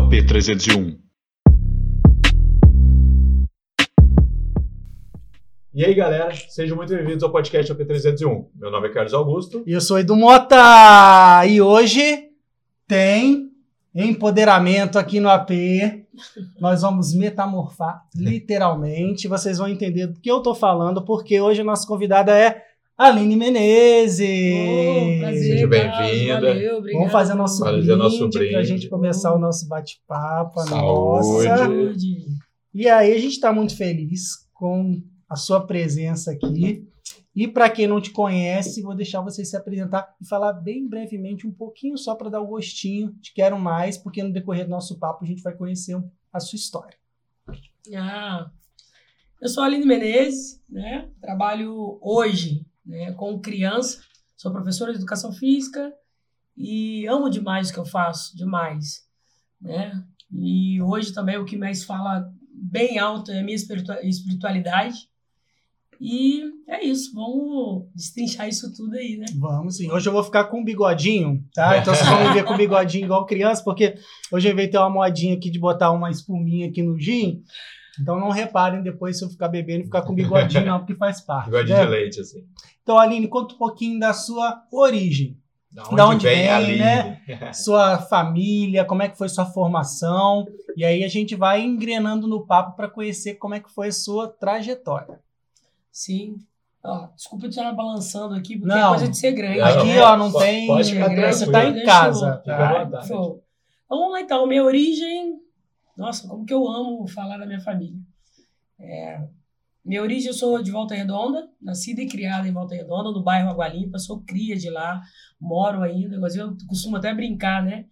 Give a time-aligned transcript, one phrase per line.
[0.00, 0.98] AP301.
[5.72, 8.46] E aí, galera, sejam muito bem-vindos ao podcast AP301.
[8.54, 9.62] Meu nome é Carlos Augusto.
[9.66, 11.44] E eu sou Edu Mota!
[11.46, 12.30] E hoje
[12.88, 13.50] tem
[13.94, 15.50] empoderamento aqui no AP.
[16.58, 19.28] Nós vamos metamorfar, literalmente.
[19.28, 22.64] Vocês vão entender do que eu tô falando, porque hoje a nossa convidada é
[23.02, 24.28] Aline Menezes.
[24.28, 26.40] Oh, prazer, Seja Carlos, bem-vinda.
[26.40, 26.98] valeu, obrigado.
[26.98, 28.52] Vamos fazer nosso Fazer brinde, nosso brinde.
[28.52, 30.60] pra gente começar o nosso bate-papo.
[30.60, 30.64] a.
[30.66, 31.56] Nossa.
[31.56, 32.26] Saúde.
[32.74, 36.86] E aí, a gente está muito feliz com a sua presença aqui.
[37.34, 41.46] E para quem não te conhece, vou deixar você se apresentar e falar bem brevemente
[41.46, 44.98] um pouquinho só para dar o gostinho de quero mais, porque no decorrer do nosso
[44.98, 46.96] papo a gente vai conhecer um- a sua história.
[47.96, 48.50] Ah,
[49.40, 51.08] eu sou a Aline Menezes, né?
[51.20, 54.02] Trabalho hoje né, com criança,
[54.36, 55.92] sou professora de educação física
[56.56, 59.06] e amo demais o que eu faço, demais,
[59.60, 60.02] né?
[60.32, 65.08] E hoje também o que mais fala bem alto é a minha espiritua- espiritualidade.
[66.00, 69.26] E é isso, vamos destrinchar isso tudo aí, né?
[69.38, 69.90] Vamos sim.
[69.90, 71.76] Hoje eu vou ficar com um bigodinho, tá?
[71.78, 73.96] Então vocês vão me ver com bigodinho igual criança, porque
[74.32, 77.42] hoje eu inventei uma modinha aqui de botar uma espuminha aqui no gin.
[78.00, 81.20] Então não reparem depois se eu ficar bebendo e ficar com bigodinho, não, porque faz
[81.20, 81.46] parte.
[81.46, 81.84] Bigodinho né?
[81.84, 82.46] de leite, assim.
[82.90, 85.36] Então, Aline, conta um pouquinho da sua origem.
[85.70, 86.78] Da Da onde vem, a Aline?
[86.80, 87.22] né?
[87.54, 90.44] sua família, como é que foi sua formação,
[90.76, 93.92] e aí a gente vai engrenando no papo para conhecer como é que foi a
[93.92, 95.20] sua trajetória.
[95.92, 96.38] Sim.
[96.82, 98.86] Ó, desculpa eu estar balançando aqui, porque Não.
[98.86, 99.60] é coisa de ser grande.
[99.60, 100.00] Aqui, né?
[100.02, 100.66] ó, não pode- tem.
[100.66, 102.42] pode ficar Você tá em casa.
[102.44, 102.88] Tá?
[103.88, 105.38] Vamos lá então, minha origem.
[105.96, 108.00] Nossa, como que eu amo falar da minha família.
[108.80, 109.20] É,
[109.84, 113.48] minha origem, eu sou de Volta Redonda, nascida e criada em Volta Redonda, no bairro
[113.50, 115.02] Água Limpa, sou cria de lá,
[115.40, 117.86] moro ainda, eu costumo até brincar, né?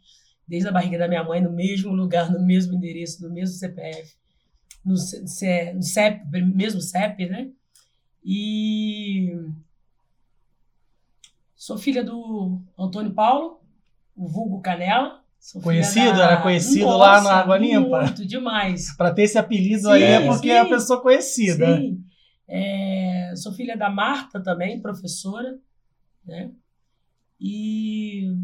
[0.46, 4.14] Desde a barriga da minha mãe, no mesmo lugar, no mesmo endereço, no mesmo CPF,
[4.84, 7.50] no, C- no CEP, mesmo CEP, né?
[8.24, 9.34] E
[11.54, 13.60] sou filha do Antônio Paulo,
[14.16, 15.22] o vulgo Canela.
[15.38, 16.20] Sou Conhecido?
[16.20, 18.02] Era conhecido lá na Água Limpa?
[18.02, 18.94] Muito, demais.
[18.98, 20.54] Para ter esse apelido Sim, aí é porque sim.
[20.54, 21.76] é a pessoa conhecida.
[21.76, 22.04] Sim.
[22.48, 25.58] É, sou filha da Marta também, professora,
[26.24, 26.50] né?
[27.40, 28.34] E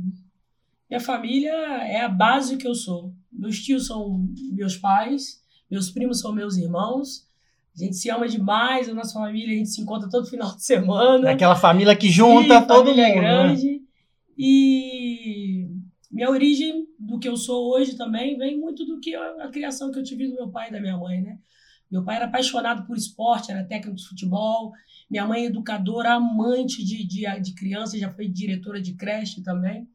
[0.89, 3.13] minha família é a base que eu sou.
[3.33, 7.27] Meus tios são meus pais, meus primos são meus irmãos.
[7.77, 10.65] A gente se ama demais, a nossa família, a gente se encontra todo final de
[10.65, 11.29] semana.
[11.29, 12.97] É aquela família que junta Sim, todo mundo.
[12.97, 13.15] família né?
[13.15, 13.83] grande.
[14.39, 15.69] E
[16.11, 16.84] minha origem
[17.15, 20.03] do que eu sou hoje também vem muito do que a, a criação que eu
[20.03, 21.39] tive do meu pai e da minha mãe, né?
[21.91, 24.73] Meu pai era apaixonado por esporte, era técnico de futebol.
[25.09, 29.89] Minha mãe é educadora, amante de, de, de criança, já foi diretora de creche também.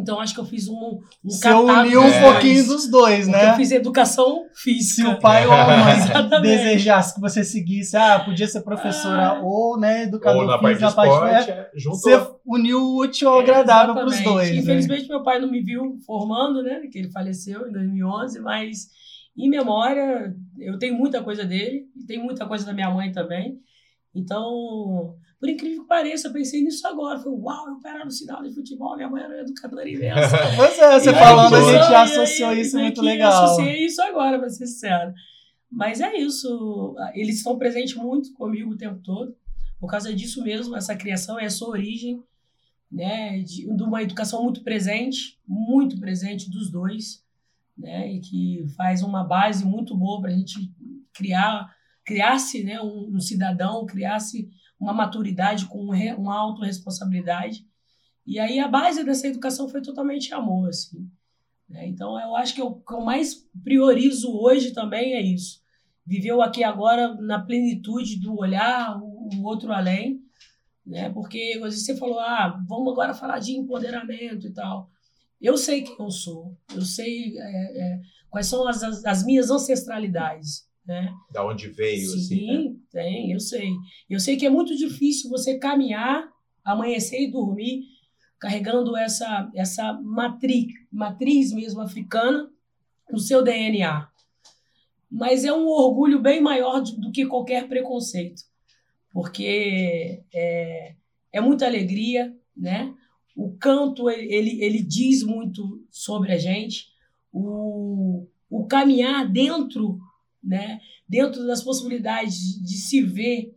[0.00, 2.18] Então acho que eu fiz um, um Você uniu um dois.
[2.22, 3.50] pouquinho dos dois, Porque né?
[3.52, 5.08] Eu fiz educação Se física.
[5.10, 5.96] o pai ou a mãe
[6.42, 9.40] desejasse que você seguisse, ah, podia ser professora Ah.
[9.42, 11.70] ou né, educador Ou na parte físico, na parte esporte, é.
[11.84, 14.50] Você uniu o útil ao agradável para os dois.
[14.50, 14.56] né?
[14.56, 16.80] Infelizmente, meu pai não me viu formando, né?
[16.92, 18.88] Que ele faleceu em 2011, mas
[19.38, 23.58] em memória, eu tenho muita coisa dele e tem muita coisa da minha mãe também.
[24.14, 25.14] Então,
[25.46, 27.18] por incrível que pareça, eu pensei nisso agora.
[27.18, 30.36] Falei, uau, pai era no sinal de futebol, minha mãe era educadora imensa.
[30.56, 33.32] Pois é, você aí, falando, a gente já aí, associou e isso aí muito legal.
[33.32, 35.14] Eu associei isso agora, pra ser sincero.
[35.70, 36.96] Mas é isso.
[37.14, 39.36] Eles estão presentes muito comigo o tempo todo.
[39.78, 42.22] Por causa disso mesmo, essa criação, essa origem,
[42.90, 43.38] né?
[43.40, 47.22] De, de uma educação muito presente, muito presente dos dois,
[47.76, 48.12] né?
[48.12, 50.72] E que faz uma base muito boa para a gente
[51.12, 51.72] criar,
[52.04, 52.80] criar-se, né?
[52.80, 57.66] Um, um cidadão, criar-se uma maturidade com uma autorresponsabilidade.
[58.26, 61.08] E aí a base dessa educação foi totalmente amor, assim.
[61.68, 61.86] né?
[61.86, 65.62] Então eu acho que o que eu mais priorizo hoje também é isso.
[66.04, 70.22] Viver aqui agora na plenitude do olhar, o, outro além,
[70.84, 71.10] né?
[71.10, 74.90] Porque você falou, ah, vamos agora falar de empoderamento e tal.
[75.40, 78.00] Eu sei quem eu sou, eu sei é, é,
[78.30, 81.12] quais são as, as, as minhas ancestralidades, né?
[81.32, 82.74] Da onde veio, Sim, assim, né?
[82.90, 83.70] tem, eu sei.
[84.08, 86.28] Eu sei que é muito difícil você caminhar,
[86.64, 87.96] amanhecer e dormir
[88.38, 92.50] carregando essa essa matriz, matriz mesmo africana
[93.10, 94.08] no seu DNA.
[95.10, 98.42] Mas é um orgulho bem maior do, que qualquer preconceito,
[99.12, 100.94] porque é,
[101.32, 102.92] é muita alegria, né?
[103.34, 106.88] O canto ele, ele diz muito sobre a gente,
[107.32, 109.98] o, o caminhar dentro,
[110.46, 110.78] né?
[111.08, 113.52] Dentro das possibilidades de se ver,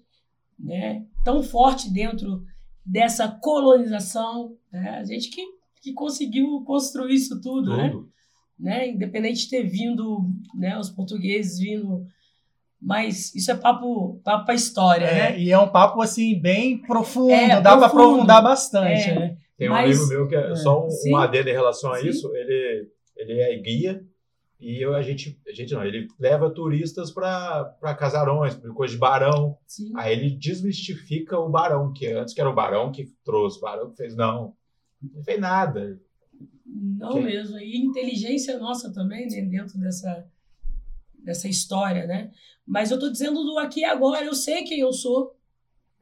[0.57, 1.05] né?
[1.23, 2.43] Tão forte dentro
[2.85, 4.89] dessa colonização, né?
[4.99, 5.41] A gente que,
[5.81, 7.89] que conseguiu construir isso tudo, né?
[7.89, 8.09] Tudo.
[8.59, 8.89] né?
[8.89, 10.21] Independente de ter vindo,
[10.55, 12.05] né, os portugueses vindo
[12.81, 15.39] mas isso é papo papo pra história, É, né?
[15.39, 17.85] e é um papo assim bem profundo, É, dá profundo.
[18.03, 19.15] aprofundar bastante, É.
[19.19, 19.37] né?
[19.57, 21.13] Tem um Mas- amigo meu que é, é, só um, sim.
[21.13, 22.07] um adendo em relação a Sim.
[22.07, 22.33] isso.
[22.33, 22.87] Ele,
[23.17, 24.01] ele é guia
[24.59, 28.99] e eu, a gente, a gente não, ele leva turistas para casarões, pra coisa de
[28.99, 29.57] barão.
[29.65, 29.91] Sim.
[29.95, 33.89] Aí ele desmistifica o barão, que antes que era o barão que trouxe, o barão
[33.91, 34.53] que fez, não.
[35.01, 35.99] Não fez nada.
[36.65, 37.57] Não Que- mesmo.
[37.57, 40.27] E inteligência nossa também, né, dentro dessa,
[41.23, 42.31] dessa história, né?
[42.67, 45.35] Mas eu tô dizendo do aqui e agora, eu sei quem eu sou.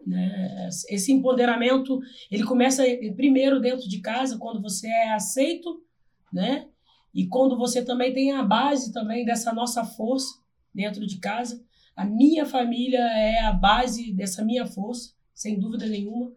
[0.05, 0.69] Né?
[0.89, 1.99] Esse empoderamento,
[2.31, 2.83] ele começa
[3.15, 5.83] primeiro dentro de casa, quando você é aceito,
[6.31, 6.67] né?
[7.17, 10.39] E quando você também tem a base também dessa nossa força
[10.73, 11.59] dentro de casa.
[11.95, 16.31] A minha família é a base dessa minha força, sem dúvida nenhuma.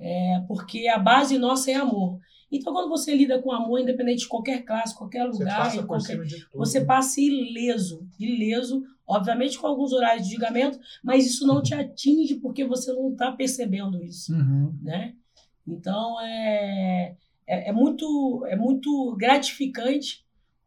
[0.00, 2.18] É, porque a base nossa é amor.
[2.50, 5.80] Então, quando você lida com amor, independente de qualquer classe, qualquer Você lugar, passa em
[5.80, 6.18] por qualquer
[6.54, 12.36] você passa ileso, ileso, obviamente com alguns horários de julgamento, mas isso não te atinge
[12.36, 14.72] porque você não está percebendo isso, Uhum.
[14.82, 15.14] né?
[15.66, 20.24] Então é, é, é muito é muito gratificante,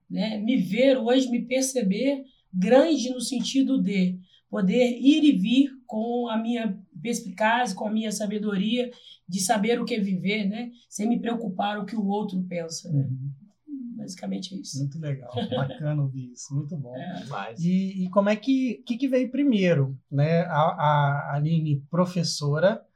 [0.09, 0.37] né?
[0.37, 4.17] Me ver hoje, me perceber grande no sentido de
[4.49, 8.89] poder ir e vir com a minha perspicácia, com a minha sabedoria
[9.27, 10.71] de saber o que é viver, né?
[10.89, 13.07] Sem me preocupar o que o outro pensa, né?
[13.09, 13.31] Uhum.
[13.97, 14.79] Basicamente é isso.
[14.79, 16.95] Muito legal, bacana ouvir isso, muito bom.
[16.95, 17.55] É.
[17.59, 20.41] E, e como é que, que, que veio primeiro, né?
[20.41, 22.86] A, a Aline professora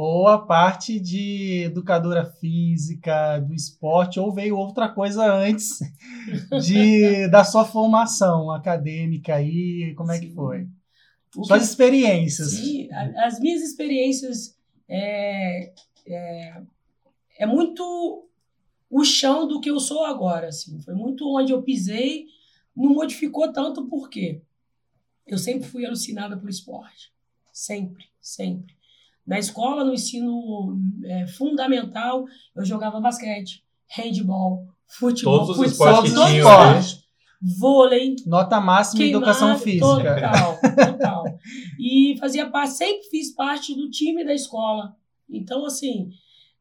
[0.00, 5.80] ou a parte de educadora física, do esporte, ou veio outra coisa antes
[6.64, 10.34] de, da sua formação acadêmica aí, como é que Sim.
[10.36, 10.68] foi?
[11.36, 12.52] O Suas que- experiências.
[12.52, 14.56] Sim, as minhas experiências
[14.88, 15.72] é,
[16.06, 16.62] é,
[17.40, 18.24] é muito
[18.88, 20.80] o chão do que eu sou agora, assim.
[20.80, 22.26] Foi muito onde eu pisei,
[22.74, 24.40] não modificou tanto porque
[25.26, 27.12] eu sempre fui alucinada por esporte,
[27.52, 28.77] sempre, sempre.
[29.28, 32.24] Na escola, no ensino é, fundamental,
[32.56, 33.62] eu jogava basquete,
[33.94, 36.92] handball, futebol, Todos os futsal, esportes que todos os tinham esportes.
[36.94, 37.58] ali.
[37.60, 39.84] vôlei, Nota máxima em educação física.
[39.86, 40.58] Total,
[40.92, 41.24] total.
[41.78, 44.96] E fazia parte, sempre fiz parte do time da escola.
[45.28, 46.08] Então, assim,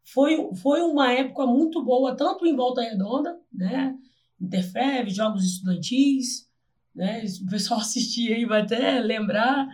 [0.04, 3.96] foi, foi uma época muito boa, tanto em Volta Redonda, né?
[4.42, 6.48] Interfev, jogos estudantis,
[6.94, 7.24] né?
[7.46, 9.68] O pessoal assistia aí, vai até lembrar,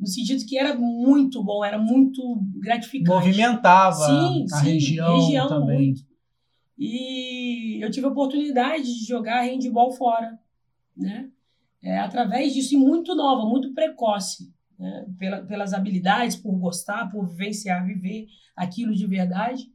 [0.00, 3.10] no sentido que era muito bom, era muito gratificante.
[3.10, 5.76] Movimentava Sim, a sim, região, região também.
[5.76, 6.06] muito.
[6.78, 10.40] E eu tive a oportunidade de jogar handball fora,
[10.96, 11.28] né?
[11.82, 15.06] É, através disso, e muito nova, muito precoce, né?
[15.18, 18.26] Pela, pelas habilidades, por gostar, por vivenciar, viver
[18.56, 19.70] aquilo de verdade.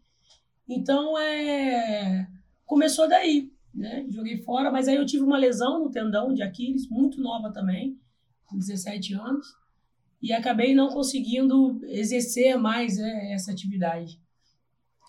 [0.68, 2.28] Então, é,
[2.66, 4.08] começou daí, né?
[4.10, 8.00] Joguei fora, mas aí eu tive uma lesão no tendão de Aquiles, muito nova também,
[8.46, 9.46] com 17 anos,
[10.22, 14.20] e acabei não conseguindo exercer mais né, essa atividade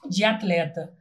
[0.08, 0.94] de atleta.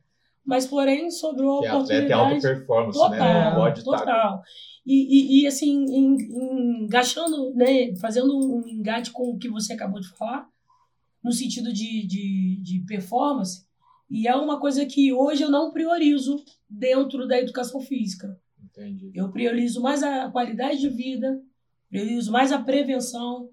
[0.43, 2.35] Mas, porém, sobrou Que a atleta é oportunidade.
[2.35, 3.49] alta performance, Total, né?
[3.49, 3.97] Não pode estar.
[3.97, 4.43] total.
[4.85, 4.93] E,
[5.39, 10.07] e, e, assim, en- engaixando, né, fazendo um engate com o que você acabou de
[10.09, 10.47] falar,
[11.23, 13.65] no sentido de, de, de performance,
[14.07, 18.39] e é uma coisa que hoje eu não priorizo dentro da educação física.
[18.63, 19.09] Entendi.
[19.15, 21.41] Eu priorizo mais a qualidade de vida,
[21.89, 23.49] priorizo mais a prevenção,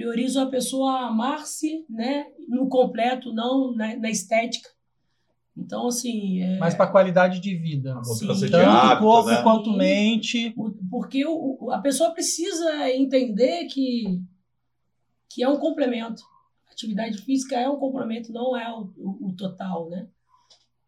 [0.00, 4.68] priorizo a pessoa amar-se né, no completo, não na, na estética.
[5.56, 6.42] Então, assim.
[6.42, 7.96] é- Mas para qualidade de vida.
[7.98, 8.26] A Sim.
[8.26, 9.42] mudança de Tanto hábito, corpo né?
[9.42, 10.54] quanto mente.
[10.90, 14.20] Porque o, a pessoa precisa entender que,
[15.30, 16.22] que é um complemento.
[16.68, 20.06] A atividade física é um complemento, não é o, o- o total, né?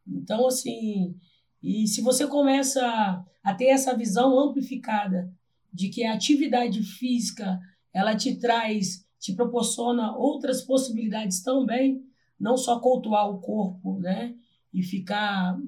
[0.07, 1.17] Então, assim,
[1.63, 5.33] e se você começa a ter essa visão amplificada
[5.73, 7.59] de que a atividade física,
[7.99, 12.01] ela te traz, te proporciona outras possibilidades também,
[12.39, 14.37] não só cultuar o corpo, né?
[14.73, 15.59] E ficar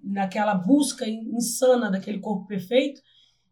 [0.00, 3.02] naquela busca insana daquele corpo perfeito,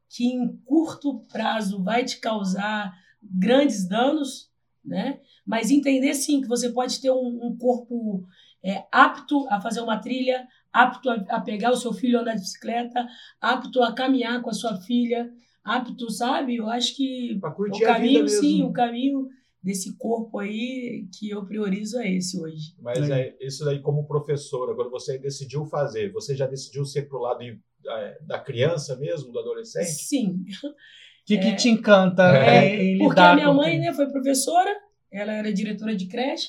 [0.09, 4.49] que em curto prazo vai te causar grandes danos,
[4.85, 5.18] né?
[5.44, 8.25] Mas entender sim que você pode ter um, um corpo
[8.62, 12.42] é, apto a fazer uma trilha, apto a, a pegar o seu filho andar de
[12.42, 13.09] bicicleta,
[13.40, 16.56] apto a caminhar com a sua filha, apto, sabe?
[16.56, 18.40] Eu acho que o curtir a vida caminho, mesmo.
[18.40, 19.28] sim, o caminho
[19.62, 22.75] desse corpo aí que eu priorizo é esse hoje.
[22.80, 27.18] Mas é, isso daí, como professora, quando você decidiu fazer, você já decidiu ser pro
[27.18, 29.87] lado de- é, da criança mesmo, do adolescente?
[29.87, 31.54] Sim, O que, que É.
[31.56, 34.71] te encanta É, Porque a minha mãe né, foi professora,
[35.11, 36.49] ela era diretora de creche,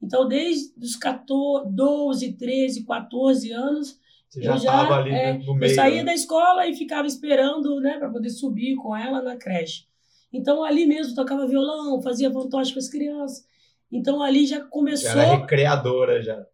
[0.00, 3.98] então desde os 14, 12, 13, 14 anos,
[4.32, 5.70] Você já já, estava ali é, no meio.
[5.70, 6.04] Eu saía né?
[6.04, 9.84] da escola e ficava esperando, né, para poder subir com ela na creche.
[10.32, 13.44] Então ali mesmo tocava violão, fazia fantoche com as crianças.
[13.90, 16.46] Então ali já Já começou, era recreadora já.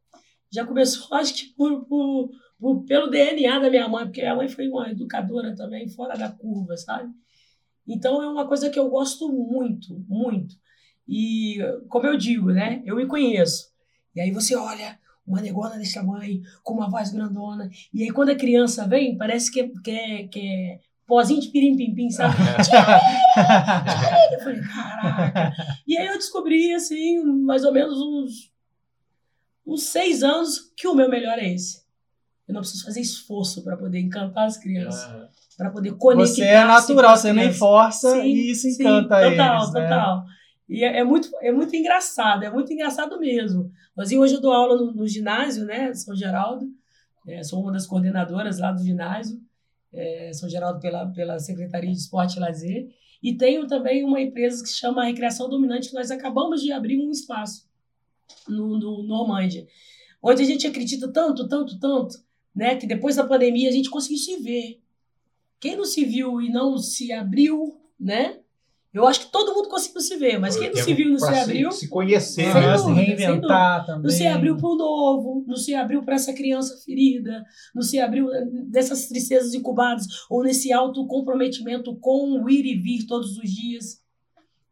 [0.50, 4.49] já começou, acho que por, por, por- pelo DNA da minha mãe, porque minha mãe
[4.49, 7.12] foi uma educadora também fora da curva, sabe?
[7.87, 10.56] Então é uma coisa que eu gosto muito, muito.
[11.06, 11.58] E
[11.88, 13.70] como eu digo, né, eu me conheço.
[14.16, 17.68] E aí você olha uma negona desse tamanho, com uma voz grandona.
[17.92, 21.49] E aí quando a criança vem, parece que é, que é, que é pozinho de
[21.49, 22.35] pirim-pim-pim, sabe?
[24.32, 25.52] Eu falei, caraca.
[25.87, 28.52] E aí eu descobri, assim, mais ou menos uns,
[29.66, 31.82] uns seis anos, que o meu melhor é esse.
[32.47, 35.28] Eu não preciso fazer esforço para poder encantar as crianças, Aham.
[35.56, 36.35] para poder conectar.
[36.35, 39.82] Você é natural, você nem força Sim, e isso sim, encanta total, eles, né?
[39.82, 40.25] Total,
[40.69, 43.73] E é, é muito, é muito engraçado, é muito engraçado mesmo.
[43.97, 46.71] Mas hoje eu dou aula no, no ginásio, né, São Geraldo.
[47.27, 49.41] É, sou uma das coordenadoras lá do ginásio,
[49.93, 52.89] é, São Geraldo pela, pela Secretaria de Esporte e Lazer.
[53.23, 57.11] E tenho também uma empresa que chama Recreação Dominante, que nós acabamos de abrir um
[57.11, 57.69] espaço
[58.47, 59.67] no, no Normândia,
[60.23, 62.19] onde a gente acredita tanto, tanto, tanto,
[62.55, 64.81] né, que depois da pandemia a gente conseguiu se ver.
[65.61, 68.41] Quem não se viu e não se abriu, né?
[68.99, 71.35] Eu acho que todo mundo conseguiu se ver, mas quem não se viu não se
[71.35, 74.02] abriu, Se conhecer Sem Ah, se reinventar também.
[74.02, 77.99] não se abriu para o novo, não se abriu para essa criança ferida, não se
[78.00, 83.38] abriu eh, dessas tristezas incubadas ou nesse alto comprometimento com o ir e vir todos
[83.38, 84.02] os dias,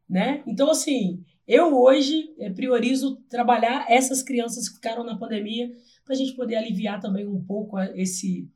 [0.08, 0.42] né?
[0.46, 5.70] Então assim, eu hoje eh, priorizo trabalhar essas crianças que ficaram na pandemia
[6.04, 8.48] para a gente poder aliviar também um pouco esse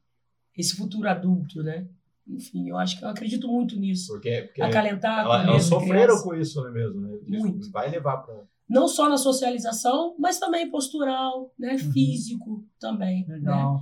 [0.56, 1.86] esse futuro adulto, né?
[2.28, 4.12] Enfim, eu acho que eu acredito muito nisso.
[4.12, 6.22] Porque, porque Acalentar, ela- acolher elas as sofreram crianças.
[6.22, 7.18] com isso né, mesmo, né?
[7.26, 7.70] Isso Muito.
[7.72, 8.34] Vai levar para.
[8.68, 11.72] não só na socialização, mas também postural, né?
[11.72, 11.92] Uhum.
[11.92, 13.26] Físico também.
[13.26, 13.34] Né?
[13.36, 13.80] Legal.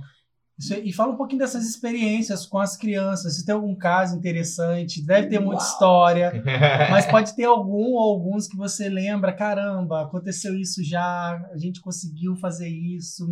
[0.57, 3.35] Isso aí- e fala um pouquinho dessas experiências com as crianças.
[3.37, 5.71] Se tem algum caso interessante, deve ter muita Uau.
[5.71, 6.31] história,
[6.91, 11.79] mas pode ter algum ou alguns que você lembra, caramba, aconteceu isso já, a gente
[11.79, 13.25] conseguiu fazer isso,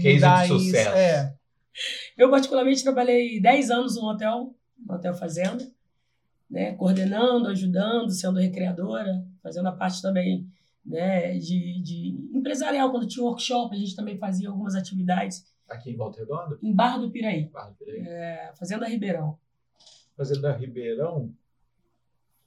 [0.00, 0.64] Case mudar de isso.
[0.66, 0.96] sucesso.
[0.96, 1.34] É.
[2.16, 5.66] Eu, particularmente, trabalhei 10 anos no hotel, no Hotel Fazenda,
[6.50, 6.74] né?
[6.74, 10.46] coordenando, ajudando, sendo recreadora, fazendo a parte também
[10.84, 11.38] né?
[11.38, 12.90] de, de empresarial.
[12.90, 16.58] Quando tinha workshop, a gente também fazia algumas atividades Aqui em Volta Redonda?
[16.62, 18.00] em Barra do Piraí, Barra do Piraí.
[18.06, 19.38] é, Fazenda Ribeirão.
[20.14, 21.32] Fazenda Ribeirão.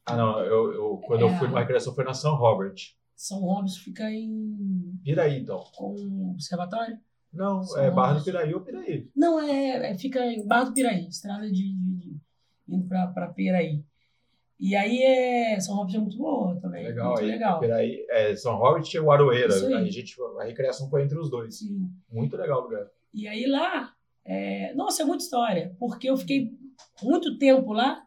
[0.06, 0.40] Ah, não.
[0.42, 1.40] Eu, eu, quando eu É.
[1.40, 2.76] fui numa recreação foi na São Robert.
[3.16, 5.64] São Robson fica em Piraí, então.
[5.76, 7.00] com o observatório?
[7.36, 8.24] Não, São é Barra do Robert.
[8.34, 9.10] Piraí ou Piraí.
[9.16, 12.18] Não, é, é- fica em Barra do Piraí, estrada de, de- de-
[12.70, 13.84] indo pra Piraí.
[14.60, 15.60] E aí é.
[15.60, 16.86] São Robson é muito boa também.
[16.86, 17.08] Legal.
[17.10, 17.60] muito aí, legal.
[17.60, 19.50] Piraí, é, São Robert e Aroeira.
[19.54, 19.74] Isso aí.
[19.74, 21.60] Aí a, gente, a recreação foi entre os dois.
[21.60, 21.90] Sim.
[22.10, 22.88] Muito legal o lugar.
[23.14, 26.54] E aí lá, é, nossa, é muita história, porque eu fiquei
[27.04, 28.02] muito tempo lá.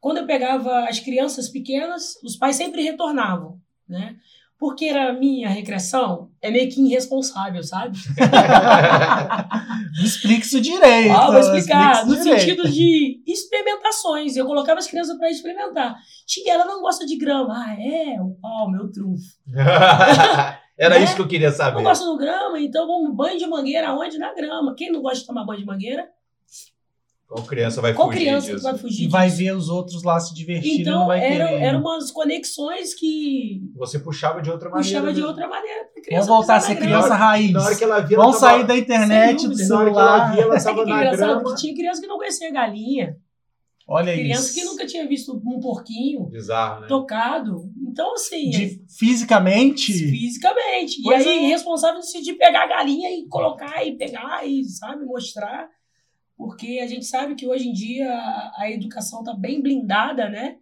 [0.00, 4.16] Quando eu pegava as crianças pequenas, os pais sempre retornavam, né?
[4.60, 7.96] Porque era a minha recreação, é meio que irresponsável, sabe?
[10.04, 11.12] Explique isso direito.
[11.12, 12.04] Ah, vou explicar.
[12.06, 12.40] No direito.
[12.40, 14.36] sentido de experimentações.
[14.36, 15.96] Eu colocava as crianças para experimentar.
[16.26, 17.54] Tia, ela não gosta de grama.
[17.54, 18.16] Ah, é?
[18.44, 19.24] Ó, meu trunfo.
[20.78, 21.04] Era Né?
[21.04, 21.76] isso que eu queria saber.
[21.76, 24.18] Não gosta do grama, então vamos banho de mangueira onde?
[24.18, 24.74] Na grama.
[24.76, 26.06] Quem não gosta de tomar banho de mangueira?
[27.30, 28.56] Qual criança vai Qual fugir criança disso?
[28.56, 29.38] que vai fugir E vai disso?
[29.38, 34.00] ver os outros lá se divertindo, não Então, vai eram era umas conexões que Você
[34.00, 34.84] puxava de outra maneira.
[34.98, 35.26] puxava de né?
[35.28, 35.78] outra maneira.
[35.84, 37.14] Vamos criança voltar a ser criança grama.
[37.24, 37.52] raiz.
[37.52, 39.68] Na hora que ela via, ela Vamos tava- sair da internet, do dúvida.
[39.68, 40.32] Na hora que ela celular.
[40.32, 41.26] via, ela estava é na engraçado?
[41.38, 41.54] grama.
[41.54, 43.16] Que tinha criança que não conhecia galinha.
[43.86, 44.54] Olha Criança isso.
[44.54, 46.86] que nunca tinha visto um porquinho Bizarro, né?
[46.88, 47.62] tocado.
[47.88, 49.92] Então, assim, De- fisicamente.
[49.92, 51.00] fisicamente.
[51.02, 51.48] Pois e aí, é.
[51.48, 55.68] responsável de de pegar a galinha e colocar e pegar e, sabe, mostrar.
[56.40, 58.10] Porque a gente sabe que hoje em dia
[58.56, 60.56] a, educação está bem blindada, né?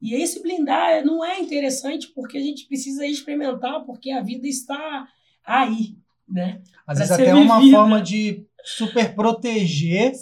[0.00, 5.06] E esse blindar não é interessante porque a gente precisa experimentar, porque a vida está
[5.44, 6.62] aí, né?
[6.86, 7.76] Às pra vezes até uma vivida.
[7.76, 10.12] forma de super proteger,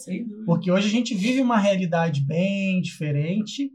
[0.44, 3.70] porque hoje a gente vive uma realidade bem diferente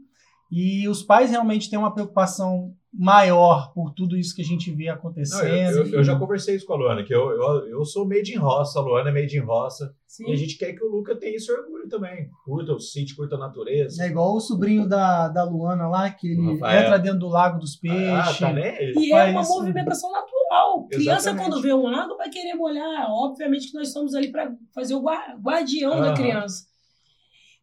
[0.54, 4.84] e os pais realmente têm uma preocupação maior por tudo isso que a gente vê
[4.88, 5.78] Não, acontecendo.
[5.78, 8.34] eu, eu- eu já conversei isso com a Luana, que eu, eu, eu sou made
[8.34, 9.94] in roça, a Luana é made in roça.
[10.06, 10.28] Sim.
[10.28, 12.28] E a gente quer que o Luca tenha esse orgulho também.
[12.44, 14.04] Curta o sítio, curta a natureza.
[14.04, 16.82] É igual o sobrinho da, da Luana lá, que ele Rafael.
[16.82, 18.38] entra dentro do lago dos Ah, peixes.
[18.38, 18.92] tá nem aí.
[18.94, 19.54] E é uma isso.
[19.54, 20.86] movimentação natural.
[20.88, 21.48] Criança, Exatamente.
[21.50, 23.06] quando vê um lago, vai querer molhar.
[23.10, 26.66] Obviamente que nós estamos ali para fazer o gua- guardião da criança.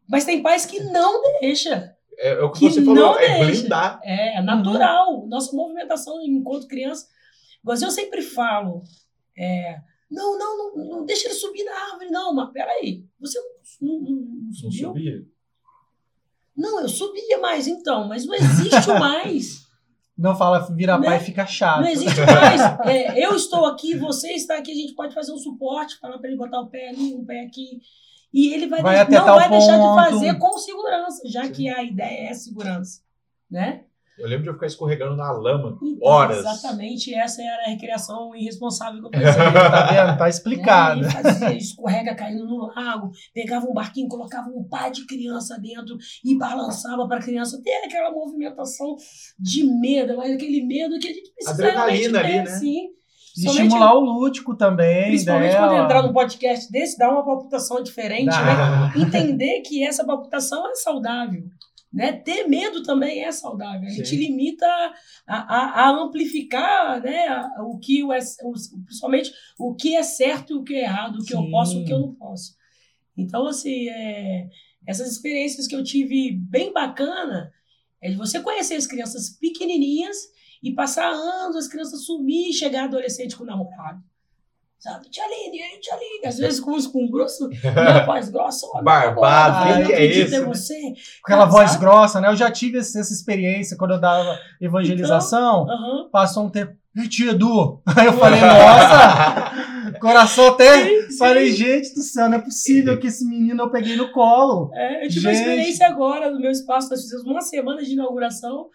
[0.08, 1.80] Mas tem pais que não deixam.
[2.20, 3.60] É, é o que, Que você falou, não é deixa.
[3.60, 4.00] blindar.
[4.04, 5.26] É natural.
[5.26, 7.06] Nossa movimentação enquanto criança.
[7.62, 8.82] Mas eu sempre falo,
[9.36, 12.34] é, Não, não, não, não deixa ele subir na árvore, não.
[12.34, 13.38] Mas peraí, você
[13.80, 14.88] não, não, não Não subiu?
[14.88, 15.22] subia?
[16.56, 19.68] Não, eu subia mais então, mas não existe mais.
[20.18, 21.06] Não fala virar Né?
[21.06, 21.80] pai fica chato.
[21.80, 22.60] Não existe mais.
[22.86, 26.28] É, eu estou aqui, você está aqui, a gente pode fazer um suporte, falar para
[26.28, 27.80] ele botar o pé ali, um pé aqui.
[28.32, 29.96] E ele vai, Vai não vai deixar de ponto.
[29.96, 31.52] fazer com segurança, já Sim.
[31.52, 33.00] que a ideia é segurança.
[33.50, 33.84] Né?
[34.20, 36.38] Eu lembro de eu ficar escorregando na lama Então, horas.
[36.38, 39.52] Exatamente, essa era a recreação irresponsável que eu fazia.
[39.52, 40.18] Tá vendo?
[40.18, 41.00] Tá explicado.
[41.00, 45.96] E fazia escorrega caindo no lago, pegava um barquinho, colocava um pai de criança dentro
[46.22, 48.94] e balançava para a criança ter aquela movimentação
[49.38, 52.40] de medo, mas aquele medo que a gente precisa Adrenalina ali, né?
[52.42, 52.88] assim.
[53.40, 55.08] E Somente- estimular o lúdico também.
[55.08, 55.68] Principalmente dela.
[55.68, 58.90] quando entrar num podcast desse, dá uma palpitação diferente, Dá.
[58.94, 59.02] né?
[59.02, 61.44] Entender que essa palpitação é saudável.
[61.92, 62.12] Né?
[62.12, 63.82] Ter medo também é saudável.
[63.88, 64.02] Ele Sim.
[64.04, 64.66] te limita
[65.26, 67.26] a, a, a amplificar né?
[67.28, 68.52] a- o que o, é- o-
[68.84, 71.50] principalmente o que é certo e o que é errado, o que eu Sim.
[71.50, 72.54] posso e o que eu não posso.
[73.16, 74.46] Então, assim, é,
[74.86, 77.52] essas experiências que eu tive bem bacana
[78.00, 80.16] é de você conhecer as crianças pequenininhas
[80.62, 84.00] e passar anos, as crianças sumir e chegar adolescente com namorado.
[84.78, 85.10] Sabe?
[85.10, 86.26] Tia Aline, e aí, tia Aline.
[86.26, 88.66] Às vezes com, com grosso, minha voz grossa.
[88.82, 90.40] Barbado, quem eu que é em né?
[90.40, 90.74] você.
[91.22, 92.28] Com aquela Ah, voz grossa, né?
[92.28, 95.68] Eu já tive essa experiência quando eu dava evangelização.
[95.68, 96.08] Aham.
[96.10, 96.72] Passou um tempo.
[96.96, 97.82] "Ih, Tio Edu.
[97.94, 100.82] Aí eu falei, nossa, coração até.
[100.84, 101.18] Sim, sim.
[101.18, 104.70] Falei, gente do céu, não é possível que esse menino eu peguei no colo.
[104.74, 105.42] É, eu tive uma Gente.
[105.46, 108.68] experiência agora no meu espaço, nós fizemos uma semana de inauguração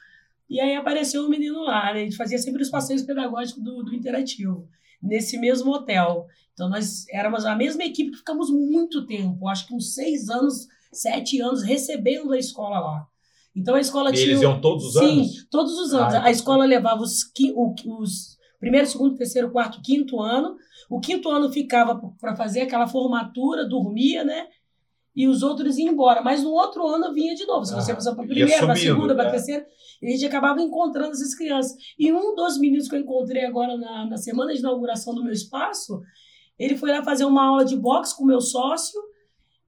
[0.49, 2.01] e aí apareceu um menino lá, né?
[2.01, 4.67] A gente fazia sempre os passeios pedagógicos do, do Interativo,
[5.01, 6.25] nesse mesmo hotel.
[6.53, 10.67] Então nós éramos a mesma equipe que ficamos muito tempo, acho que uns seis anos,
[10.91, 13.07] sete anos, recebendo a escola lá.
[13.55, 14.25] Então a escola E tinha.
[14.25, 15.47] eles iam todos os Sim, anos?
[15.49, 16.13] todos os anos.
[16.15, 17.21] Ah, a escola levava os,
[17.55, 20.55] o- os primeiro, segundo, terceiro, quarto, quinto ano.
[20.89, 24.47] O quinto ano ficava para fazer aquela formatura, dormia, né?
[25.15, 26.21] E os outros iam embora.
[26.21, 27.65] Mas no outro ano vinha de novo.
[27.65, 29.31] Se você Ah, passar para a primeira, para a segunda, para a né?
[29.31, 29.65] terceira,
[30.01, 31.73] e a gente acabava encontrando essas crianças.
[31.97, 35.31] E um dos meninos que eu encontrei agora na, na semana de inauguração do meu
[35.31, 36.01] espaço,
[36.59, 38.99] ele foi lá fazer uma aula de boxe com o meu sócio.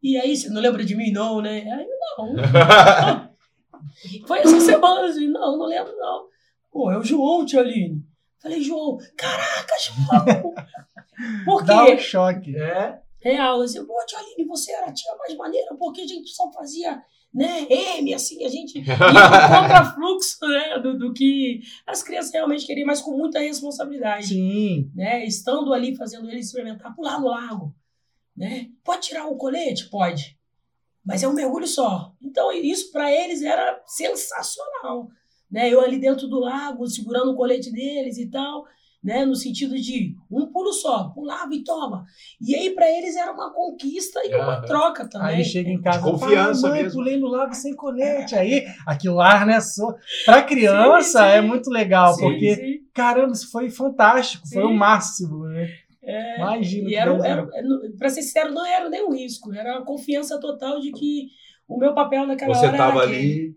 [0.03, 1.62] E aí, você não lembra de mim, não, né?
[1.71, 3.27] Aí, não.
[4.27, 6.25] Foi essa semana, assim, não, não lembro, não.
[6.71, 8.03] Pô, é o João, tia Aline.
[8.41, 10.53] Falei, João, caraca, João!
[11.45, 11.97] Por Dá um quê?
[11.97, 12.55] choque.
[12.55, 12.99] É?
[13.31, 16.49] Real, assim, pô, tia Aline, você era a tia mais maneira, porque a gente só
[16.51, 19.03] fazia, né, M, assim, a gente ia no
[19.61, 24.89] contrafluxo, né, do, do que as crianças realmente queriam, mas com muita responsabilidade Sim.
[24.95, 25.25] né?
[25.25, 27.75] Estando ali fazendo ele experimentar pular no lago,
[28.35, 28.69] né?
[28.83, 29.89] Pode tirar o colete?
[29.89, 30.37] Pode.
[31.05, 32.13] Mas é um mergulho só.
[32.21, 35.07] Então isso para eles era sensacional,
[35.51, 35.69] né?
[35.69, 38.65] Eu ali dentro do lago, segurando o colete deles e tal,
[39.03, 39.25] né?
[39.25, 42.05] No sentido de um pulo só, pulava e toma.
[42.41, 45.38] E aí para eles era uma conquista e uma troca também.
[45.38, 48.36] Aí chega em casa, confiança "Pai, mãe, mesmo." pulei no lago sem colete.
[48.36, 49.60] Aí, aquilo lá, né?
[49.62, 49.95] So...
[50.25, 51.31] Pra criança Sim, sim.
[51.38, 52.79] é muito legal, Sim, porque, sim.
[52.93, 55.69] caramba, isso foi fantástico, foi o máximo, né?
[56.03, 56.89] É, Imagina.
[56.89, 56.95] E
[57.97, 61.27] para ser sincero, não era nem um risco, era a confiança total de que
[61.67, 63.27] o meu papel naquela Você hora estava era aquele.
[63.29, 63.55] ali.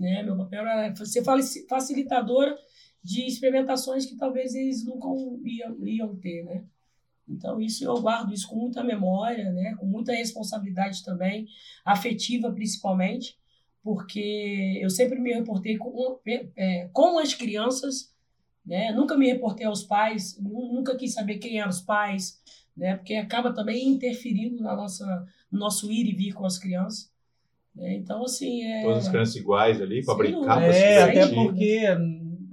[0.00, 0.22] né?
[0.22, 1.22] Meu papel era ser
[1.68, 2.56] facilitadora
[3.02, 5.08] de experimentações que talvez eles nunca
[5.44, 6.64] iam, iam ter, né?
[7.28, 9.74] Então isso eu guardo isso com muita memória, né?
[9.78, 11.46] Com muita responsabilidade também,
[11.84, 13.36] afetiva principalmente,
[13.82, 16.18] porque eu sempre me reportei com,
[16.56, 18.12] é, com as crianças,
[18.64, 18.92] né?
[18.92, 22.40] Nunca me reportei aos pais, nu- nunca quis saber quem eram os pais,
[22.76, 22.96] né?
[22.96, 27.10] Porque acaba também interferindo na nossa no nosso ir e vir com as crianças.
[27.74, 27.94] né?
[27.94, 31.34] Então assim é Todas as crianças iguais ali, para brincar, para se É, até divertir.
[31.34, 31.86] porque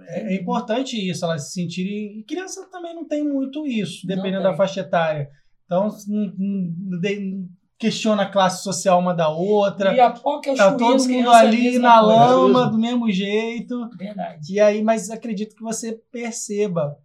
[0.08, 2.20] é é importante isso, elas se sentirem.
[2.20, 5.30] E criança também não tem muito isso, dependendo da faixa etária.
[5.66, 5.90] Então,
[7.02, 7.46] de-
[7.78, 9.94] questiona a classe social uma da outra.
[9.94, 12.72] E a POC é Tá todo mundo é ali na lama, mesmo.
[12.72, 13.90] do mesmo jeito.
[13.98, 14.54] Verdade.
[14.54, 16.98] E aí, mas acredito que você perceba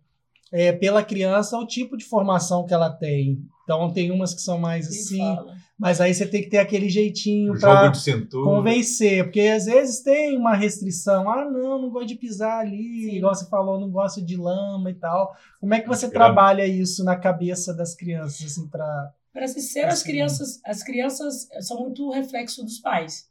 [0.52, 3.38] é, pela criança o tipo de formação que ela tem.
[3.64, 5.54] Então, tem umas que são mais Quem assim, fala.
[5.80, 7.90] Mas aí você tem que ter aquele jeitinho para
[8.44, 11.26] convencer, porque às vezes tem uma restrição.
[11.30, 13.16] Ah, não, não gosto de pisar ali, Sim.
[13.16, 15.34] igual você falou, não gosto de lama e tal.
[15.58, 16.26] Como é que você Grama.
[16.26, 20.10] trabalha isso na cabeça das crianças, assim, para Para ser sincero, as Assim.
[20.10, 23.30] crianças, as crianças são muito reflexo dos pais.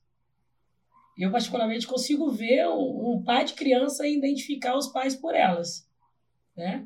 [1.15, 5.85] Eu, particularmente, consigo ver um, pai de criança e identificar os pais por elas.
[6.57, 6.83] Né?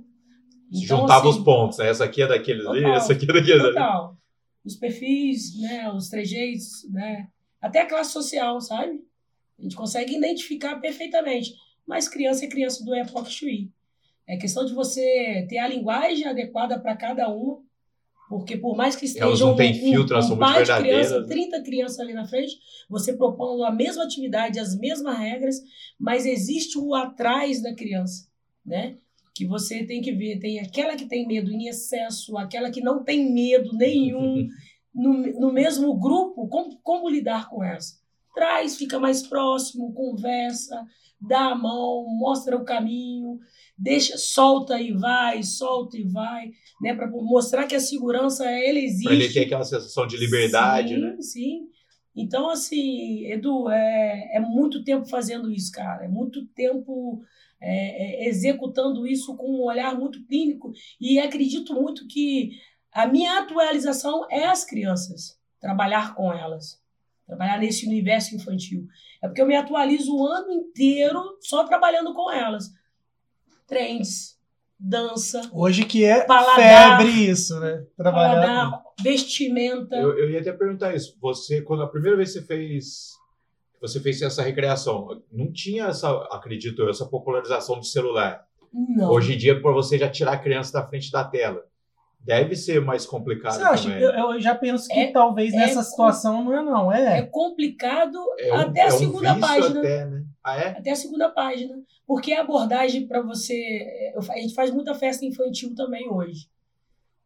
[0.69, 1.77] Então, juntava assim, os pontos.
[1.77, 1.87] né?
[1.87, 2.95] Essa aqui é daqueles ali, Total.
[2.97, 3.75] essa aqui é daqueles ali.
[4.65, 7.27] Os perfis, né, os trejeitos, né,
[7.61, 9.01] até a classe social, sabe?
[9.59, 11.53] A gente consegue identificar perfeitamente.
[11.85, 13.69] Mas criança é criança do Epoch Chui.
[14.27, 17.61] É questão de você ter a linguagem adequada para cada um,
[18.29, 20.79] porque por mais que Elas esteja não um, filtro, um, elas um são muito criança,
[20.79, 21.27] verdadeiras.
[21.27, 22.57] 30 crianças ali na frente,
[22.89, 25.61] você propondo a mesma atividade, as mesmas regras,
[25.99, 28.27] mas existe o atrás da criança,
[28.65, 28.97] né?
[29.35, 33.03] Que você tem que ver, tem aquela que tem medo em excesso, aquela que não
[33.03, 34.47] tem medo nenhum,
[34.93, 37.95] no, no mesmo grupo, como, como lidar com essa?
[38.35, 40.85] Traz, fica mais próximo, conversa,
[41.19, 43.39] dá a mão, mostra o caminho,
[43.77, 46.93] deixa, solta e vai, solta e vai, né?
[46.93, 49.05] Para mostrar que a segurança ela existe.
[49.05, 51.17] Pra ele ter aquela sensação de liberdade, sim, né?
[51.21, 51.61] Sim.
[52.15, 56.05] Então, assim, Edu, é, é muito tempo fazendo isso, cara.
[56.05, 57.23] É muito tempo
[57.65, 60.73] é, é, executando isso com um olhar muito clínico.
[60.99, 62.51] E acredito muito que
[62.91, 66.81] a minha atualização é as crianças, trabalhar com elas,
[67.25, 68.85] trabalhar nesse universo infantil.
[69.21, 72.69] É porque eu me atualizo o ano inteiro só trabalhando com elas.
[73.65, 74.37] Trends,
[74.77, 76.99] dança, Hoje que é Paladar.
[76.99, 77.85] febre isso, né?
[77.95, 78.41] Trabalhar.
[78.41, 79.95] paladar, vestimenta.
[79.95, 81.17] Eu, eu ia até perguntar isso.
[81.21, 83.13] Você, quando a primeira vez que você fez,
[83.83, 88.47] você fez essa recreação, não tinha essa, acredito eu, essa popularização do celular.
[88.73, 89.11] Não.
[89.11, 91.63] Hoje em dia, por você já tirar a criança da frente da tela,
[92.19, 93.83] deve ser mais complicado Você acha?
[93.89, 94.01] também.
[94.01, 96.91] Eu, eu já penso que É- talvez é nessa com- situação não é, não.
[96.91, 97.21] É É.
[97.23, 99.79] complicado É um- até a é um segunda vício página.
[99.81, 100.23] Até, né?
[100.43, 100.67] Ah, é?
[100.69, 101.75] Até a segunda página.
[102.07, 104.11] Porque a abordagem para você.
[104.15, 106.47] eu fa- A gente faz muita festa infantil também hoje.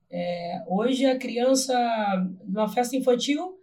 [0.10, 1.74] É, hoje a criança,
[2.46, 3.57] numa festa infantil,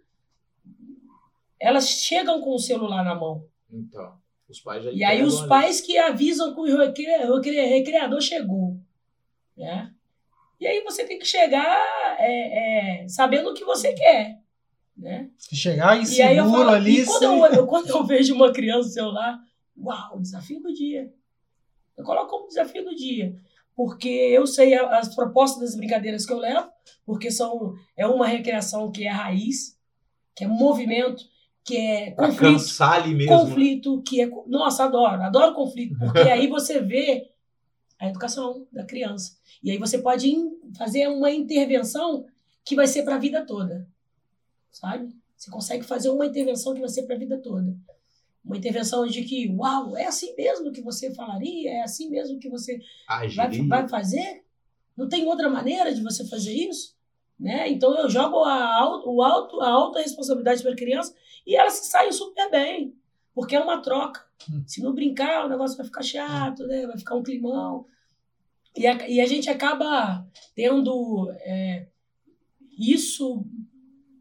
[1.59, 3.45] elas chegam com o celular na mão.
[3.71, 4.13] Então,
[4.47, 5.49] os pais já E aí os ali.
[5.49, 8.77] pais que avisam que o recre- o recre- recreador chegou.
[9.57, 9.91] Né?
[10.59, 11.77] E aí você tem que chegar
[12.19, 14.39] é, é, sabendo o que você quer.
[14.97, 15.29] Né?
[15.37, 17.01] Se chegar E aí eu inseguro falo, ali.
[17.01, 19.39] e quando, eu, eu- quando eu vejo uma criança no celular,
[19.77, 21.11] uau, desafio do dia.
[21.97, 23.35] Eu coloco como desafio do dia.
[23.75, 26.69] Porque eu sei as propostas das brincadeiras que eu levo,
[27.05, 29.77] porque são, é uma recreação que é raiz,
[30.33, 31.21] que é movimento,
[31.65, 33.33] que é Pra conflito, cansar ali mesmo.
[33.33, 33.39] né?
[33.41, 34.29] conflito, que é.
[34.47, 37.31] Nossa, adoro, adoro conflito, porque aí você vê
[37.99, 39.35] a educação da criança.
[39.63, 40.31] E aí você pode
[40.77, 42.25] fazer uma intervenção
[42.63, 43.87] que vai ser para a vida toda.
[44.71, 45.09] Sabe?
[45.35, 47.75] Você consegue fazer uma intervenção que vai ser para a vida toda.
[48.43, 52.47] Uma intervenção de que, uau, é assim mesmo que você falaria, é assim mesmo que
[52.47, 52.79] você
[53.35, 54.43] vai, vai fazer?
[54.95, 56.95] Não tem outra maneira de você fazer isso?
[57.39, 57.69] Né?
[57.69, 61.13] Então eu jogo a, o alto, a alta responsabilidade para a criança
[61.45, 62.93] e elas se saem super bem,
[63.33, 64.23] porque é uma troca.
[64.49, 64.63] Hum.
[64.67, 66.85] Se não brincar, o negócio vai ficar chato, né?
[66.87, 67.85] vai ficar um climão.
[68.77, 71.87] E a, e a gente acaba tendo é,
[72.77, 73.45] isso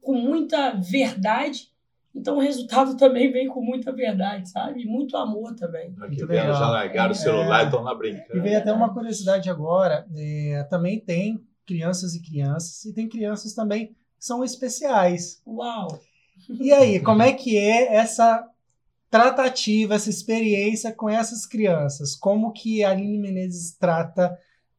[0.00, 1.72] com muita verdade,
[2.14, 4.82] então o resultado também vem com muita verdade, sabe?
[4.82, 5.88] E Muito amor também.
[5.90, 6.70] Aqui Muito vendo, já legal.
[6.70, 7.14] largaram o É.
[7.18, 8.42] celular e estão lá E brincando.
[8.42, 10.06] veio até uma curiosidade agora.
[10.14, 15.42] é, também tem crianças e crianças, e tem crianças também que são especiais.
[15.46, 15.88] Uau!
[16.48, 18.48] E aí, como é que é essa
[19.11, 22.16] tratativa, essa experiência com essas crianças?
[22.16, 24.37] Como que a Aline Menezes trata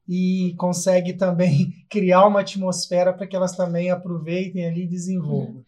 [0.08, 5.63] e consegue também criar uma atmosfera para que elas também aproveitem ali e desenvolvam?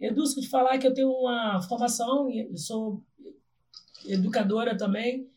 [0.00, 3.02] Eu te falar que eu tenho uma formação, sou
[4.06, 5.28] educadora também,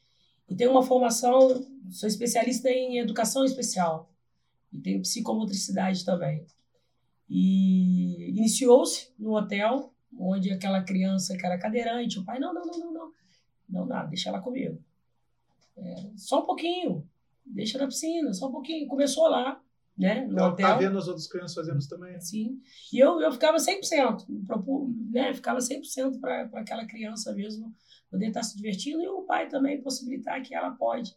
[0.47, 4.11] e tenho uma formação, sou especialista em educação especial,
[4.71, 6.45] e tenho psicomotricidade também.
[7.33, 12.77] E iniciou-se no hotel, onde aquela criança que era cadeirante, o pai, não, não, não,
[12.77, 13.11] não, não,
[13.69, 14.77] não, nada, deixa ela comigo.
[15.77, 17.07] É, só um pouquinho,
[17.45, 18.85] deixa na piscina, só um pouquinho.
[18.85, 19.63] Começou lá,
[19.97, 20.67] né, no Ela hotel.
[20.67, 22.19] tá vendo as outras crianças fazendo isso também.
[22.19, 22.61] Sim.
[22.91, 25.33] E eu, eu ficava 100%, me propu- né?
[25.33, 27.73] Ficava 100% para aquela criança mesmo
[28.09, 31.15] poder estar se divertindo e o pai também possibilitar que ela pode,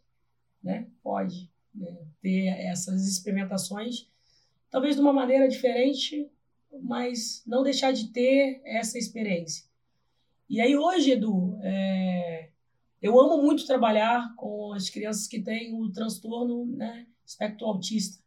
[0.63, 0.87] né?
[1.03, 1.93] Pode né?
[2.23, 4.09] ter essas experimentações,
[4.75, 6.29] talvez de uma maneira diferente,
[6.83, 9.65] mas não deixar de ter essa experiência.
[10.51, 12.49] E aí hoje, Edu, é,
[13.01, 17.07] eu amo muito trabalhar com as crianças que têm o transtorno, né?
[17.25, 18.25] Espectro autista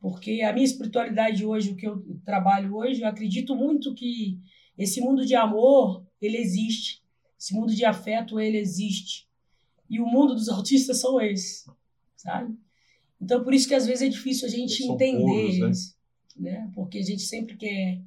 [0.00, 4.40] porque a minha espiritualidade hoje, o que eu trabalho hoje, eu acredito muito que
[4.76, 7.04] esse mundo de amor, ele existe.
[7.38, 9.28] Esse mundo de afeto, ele existe.
[9.90, 11.66] E o mundo dos autistas são esses,
[12.16, 12.56] sabe?
[13.22, 15.66] Então, por isso que às vezes é difícil a gente entender puros, né?
[15.66, 15.96] eles,
[16.36, 16.70] né?
[16.74, 18.00] Porque a gente sempre quer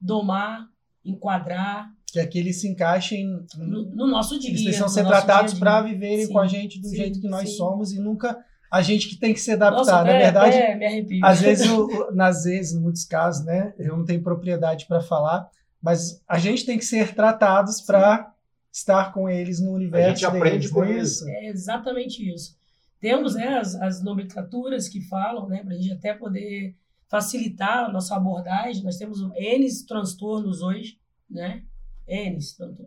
[0.00, 0.68] domar,
[1.04, 4.50] enquadrar Que aqui eles se encaixem, no, no nosso dia.
[4.50, 7.20] eles precisam no ser tratados a para viverem Sim, com a gente do sim, jeito
[7.20, 7.56] que nós sim.
[7.56, 8.38] somos e nunca
[8.70, 9.78] a gente que tem que se adaptar.
[9.78, 11.24] Nossa, Na até- verdade, até me arrepio.
[11.24, 15.48] Às vezes, o- nas vezes, em muitos casos, né, eu não tenho propriedade para falar,
[15.82, 18.32] mas a gente tem que ser tratados para
[18.72, 21.28] estar com eles no universo aprende deles, com é isso?
[21.28, 22.56] É exatamente isso.
[23.00, 26.76] Temos né, as, as nomenclaturas que falam, né, para a gente até poder
[27.08, 28.84] facilitar a nossa abordagem.
[28.84, 31.64] Nós temos N transtornos hoje, né?
[32.06, 32.38] N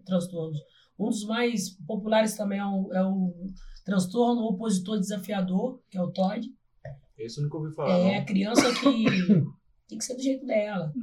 [0.06, 0.60] transtornos.
[0.98, 3.34] Um dos mais populares também é o, é o
[3.84, 6.48] transtorno opositor desafiador, que é o TOD.
[7.18, 7.98] Esse eu nunca ouvi falar.
[7.98, 8.22] É não.
[8.22, 9.06] a criança que
[9.90, 10.94] tem que ser do jeito dela.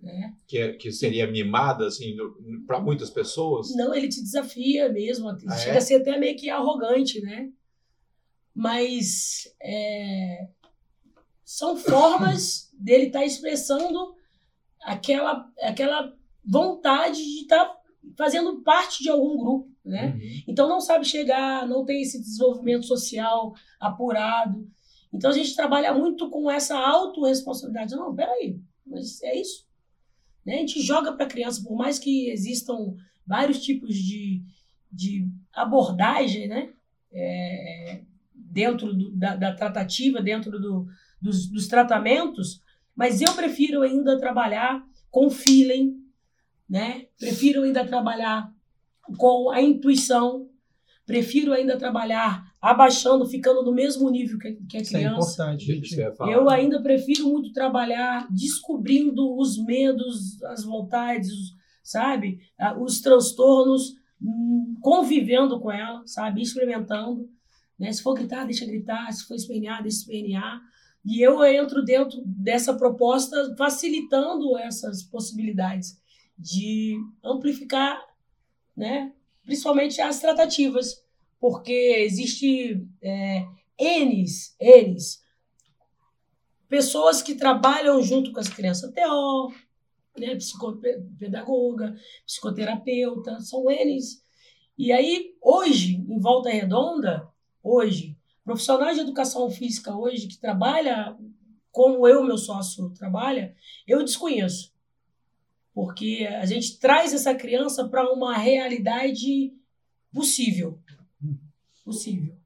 [0.00, 0.34] Né?
[0.46, 2.16] Que, é- que seria mimada, assim,
[2.66, 3.74] para muitas pessoas.
[3.76, 5.28] Não, ele te desafia mesmo.
[5.28, 5.78] Ah, chega é?
[5.78, 7.50] a ser até meio que arrogante, né?
[8.54, 10.48] Mas é,
[11.44, 14.14] são formas dele estar expressando
[14.82, 17.80] aquela, aquela vontade de estar
[18.16, 20.14] fazendo parte de algum grupo, né?
[20.14, 20.42] Uhum.
[20.48, 24.66] Então não sabe chegar, não tem esse desenvolvimento social apurado.
[25.12, 27.94] Então a gente trabalha muito com essa autorresponsabilidade.
[27.94, 29.66] Não, peraí, mas é isso.
[30.44, 30.54] Né?
[30.54, 32.94] A gente joga para a criança, por mais que existam
[33.26, 34.42] vários tipos de,
[34.90, 36.72] de abordagem, né?
[37.12, 38.02] É,
[38.50, 40.86] dentro do- da, da tratativa, dentro do-
[41.20, 42.60] dos, dos tratamentos,
[42.94, 45.96] mas eu prefiro ainda trabalhar com feeling,
[46.68, 47.06] né?
[47.18, 48.50] Prefiro ainda trabalhar
[49.16, 50.48] com a intuição,
[51.06, 55.16] prefiro ainda trabalhar abaixando, ficando no mesmo nível que, que a Isso é criança.
[55.42, 55.96] importante, gente.
[55.96, 62.38] que eu ainda prefiro muito trabalhar descobrindo os medos, as vontades, os- sabe?
[62.58, 66.42] Ah, Os transtornos, hum, convivendo com ela, sabe?
[66.42, 67.28] Experimentando.
[67.80, 67.90] Né?
[67.92, 69.10] Se for gritar, deixa gritar.
[69.12, 70.60] Se for espernear, deixa espernear.
[71.04, 75.98] E eu entro dentro dessa proposta facilitando essas possibilidades
[76.38, 77.98] de amplificar,
[78.76, 79.12] né?
[79.42, 81.02] principalmente as tratativas,
[81.40, 83.46] porque existe é,
[83.78, 85.20] N's, N's
[86.70, 89.52] pessoas que trabalham junto com as crianças, TO,
[90.16, 94.24] né, psicopedagoga, psicoterapeuta, são eles.
[94.78, 97.28] E aí, hoje, em Volta Redonda,
[97.62, 101.16] hoje, profissionais de educação física hoje que trabalha
[101.70, 103.54] como eu, meu sócio, trabalha,
[103.86, 104.72] eu desconheço.
[105.72, 109.54] Porque a gente traz essa criança para uma realidade
[110.12, 110.78] possível.
[111.84, 112.36] Possível.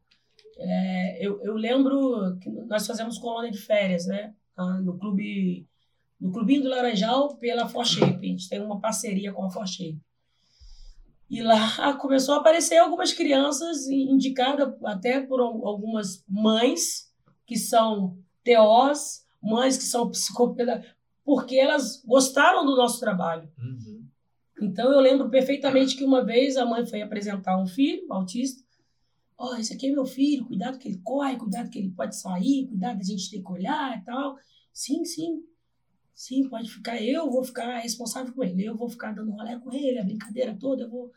[0.57, 4.35] É, eu, eu lembro que nós fazemos colônia de férias, né?
[4.57, 5.67] Ah, No clube,
[6.21, 8.27] no clubinho do Laranjal pela ForShape.
[8.27, 9.99] A gente tem uma parceria com a ForShape.
[11.31, 17.13] E lá começou a aparecer algumas crianças indicadas até por al- algumas mães
[17.47, 20.91] que são TOs, mães que são psicopedagogas,
[21.25, 23.51] porque elas gostaram do nosso trabalho.
[23.59, 24.05] Uhum.
[24.63, 28.63] Então eu lembro perfeitamente que uma vez a mãe foi apresentar um filho autista.
[29.37, 32.69] Ó, esse aqui é meu filho, cuidado que ele corre, cuidado que ele pode sair,
[32.69, 34.37] cuidado a gente tem que olhar e tal.
[34.73, 35.43] Sim, sim.
[36.15, 37.03] Sim, pode ficar.
[37.03, 38.65] Eu vou ficar responsável com ele.
[38.65, 40.85] Eu vou ficar dando rolé com ele, a brincadeira toda.
[40.85, 41.13] Eu vou.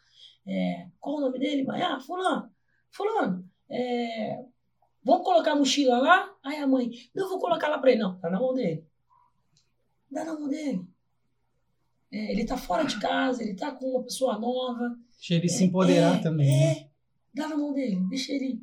[0.45, 1.81] é, qual o nome dele, mãe?
[1.81, 2.51] Ah, Fulano.
[2.89, 3.47] Fulano.
[3.69, 4.43] é,
[5.03, 6.33] vamos colocar a mochila lá?
[6.43, 8.01] Aí a mãe, não, vou colocar lá pra ele.
[8.01, 8.83] Não, tá na mão dele.
[10.09, 10.83] Dá na mão dele.
[12.11, 14.97] É, ele tá fora de casa, ele tá com uma pessoa nova.
[15.17, 16.71] Deixa ele se empoderar É, também, né?
[16.71, 16.89] É,
[17.33, 18.61] dá na mão dele, deixa ele.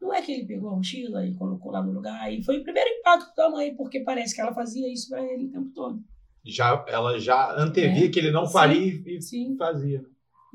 [0.00, 2.32] Não é que ele pegou a mochila e colocou lá no lugar.
[2.32, 5.46] E foi o primeiro impacto da mãe, porque parece que ela fazia isso pra ele
[5.46, 6.02] o tempo todo.
[6.44, 8.08] Já, ela já antevia É.
[8.08, 8.52] que ele não Sim.
[8.52, 9.56] faria e Sim.
[9.58, 10.02] fazia.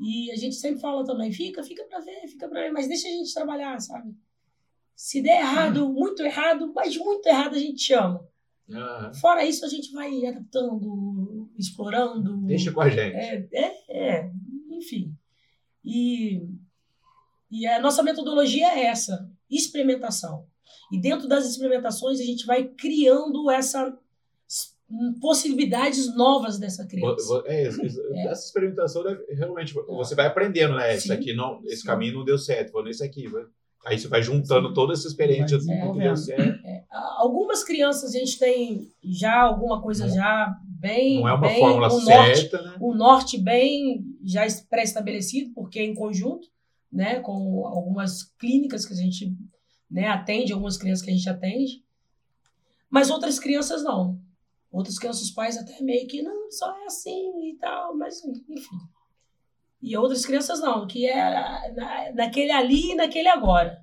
[0.00, 3.06] E a gente sempre fala também, fica, fica pra ver, fica pra ver, mas deixa
[3.08, 4.12] a gente trabalhar, sabe?
[4.96, 8.26] Se der errado, muito errado, mas muito errado a gente chama.
[8.68, 9.14] Aham.
[9.14, 12.36] Fora isso, a gente vai adaptando, explorando.
[12.46, 13.14] Deixa com a gente.
[13.14, 14.32] É, é, é,
[14.70, 15.14] enfim.
[15.84, 16.42] E,
[17.50, 20.44] e a nossa metodologia é essa, experimentação.
[20.92, 23.96] E dentro das experimentações a gente vai criando essa
[25.20, 27.42] possibilidades novas dessa criança.
[27.46, 27.68] é, É.
[28.28, 30.96] Essa experimentação deve- realmente você vai aprendendo, né?
[31.08, 31.12] Sim.
[31.12, 31.86] aqui não, esse Sim.
[31.88, 33.26] caminho não deu certo, vou nesse aqui.
[33.26, 33.44] vai-
[33.84, 34.74] Aí você vai juntando Sim.
[34.74, 36.58] toda essa experiência Vai do que deu certo.
[36.90, 41.20] A- Algumas crianças a gente tem já alguma coisa já bem.
[41.20, 42.76] Não é uma bem, fórmula norte, certa, né?
[42.80, 46.48] o norte bem já es- pré-estabelecido, porque é em conjunto,
[46.92, 49.36] né, com algumas clínicas que a gente
[49.90, 51.84] né, atende, algumas crianças que a gente atende,
[52.90, 54.20] mas outras crianças não.
[54.70, 58.76] Outras crianças, os pais até meio que, não, só é assim e tal, mas enfim.
[59.80, 61.14] E outras crianças não, que é
[61.72, 63.82] na, naquele ali e naquele agora.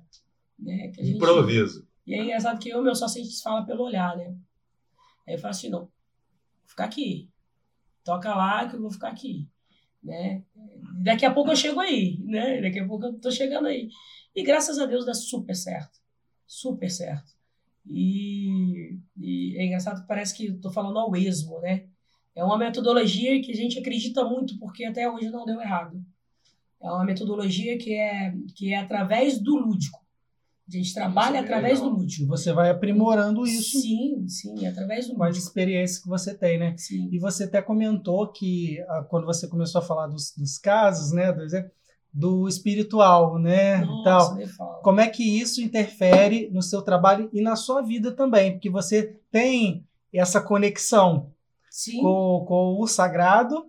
[0.58, 1.86] Né, que gente- Improviso.
[2.06, 4.36] e é engraçado que eu, meu sócio, a gente fala pelo olhar, né?
[5.26, 5.90] Aí eu falo assim, não, vou
[6.66, 7.30] ficar aqui.
[8.04, 9.48] Toca lá que eu vou ficar aqui,
[10.04, 10.42] né?
[11.02, 12.60] Daqui a pouco eu chego aí, né?
[12.60, 13.88] Daqui a pouco eu tô chegando aí.
[14.34, 15.98] E graças a Deus dá super certo.
[16.46, 17.32] Super certo.
[17.86, 21.86] E, e é engraçado que parece que eu tô falando ao esmo, né?
[22.34, 26.04] É uma metodologia que a gente acredita muito porque até hoje não deu errado.
[26.82, 30.03] É uma metodologia que é, que é através do lúdico.
[30.66, 32.26] A gente trabalha Isso é através do lúdico.
[32.26, 35.46] você vai aprimorando isso Sim, sim, através do com as lúdico.
[35.46, 36.74] experiências que você tem, né?
[36.78, 37.08] Sim.
[37.12, 41.30] E você até comentou que ah, quando você começou a falar dos, dos casos, né,
[41.32, 41.70] do, exemplo,
[42.12, 44.80] do espiritual, né, Nossa, tal.
[44.80, 48.52] Como é que isso interfere no seu trabalho e na sua vida também?
[48.52, 51.30] Porque você tem essa conexão
[52.00, 53.66] com, com o sagrado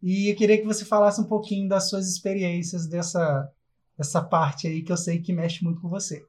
[0.00, 3.50] e eu queria que você falasse um pouquinho das suas experiências dessa,
[3.96, 6.22] dessa parte aí que eu sei que mexe muito com você.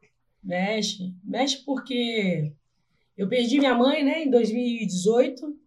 [0.43, 1.13] Mexe.
[1.23, 2.53] Mexe porque
[3.17, 5.57] eu perdi minha mãe, né, em 2018.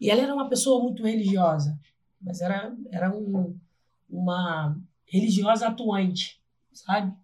[0.00, 1.78] E ela era uma pessoa muito religiosa.
[2.20, 3.56] Mas era, era um,
[4.08, 4.76] uma
[5.06, 6.40] religiosa atuante,
[6.72, 7.14] sabe?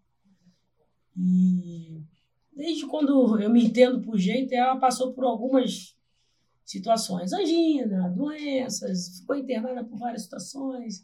[1.16, 2.02] E
[2.52, 5.96] desde quando eu me entendo por jeito, ela passou por algumas
[6.64, 7.32] situações.
[7.32, 11.02] Angina, doenças, ficou internada por várias situações.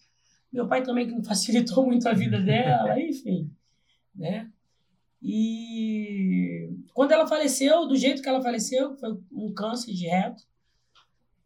[0.52, 3.50] Meu pai também que não facilitou muito a vida dela, enfim,
[4.14, 4.50] né?
[5.26, 10.42] E quando ela faleceu, do jeito que ela faleceu, foi um câncer de reto,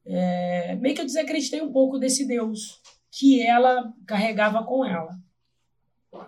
[0.04, 5.16] é, meio que eu desacreditei um pouco desse Deus que ela carregava com ela.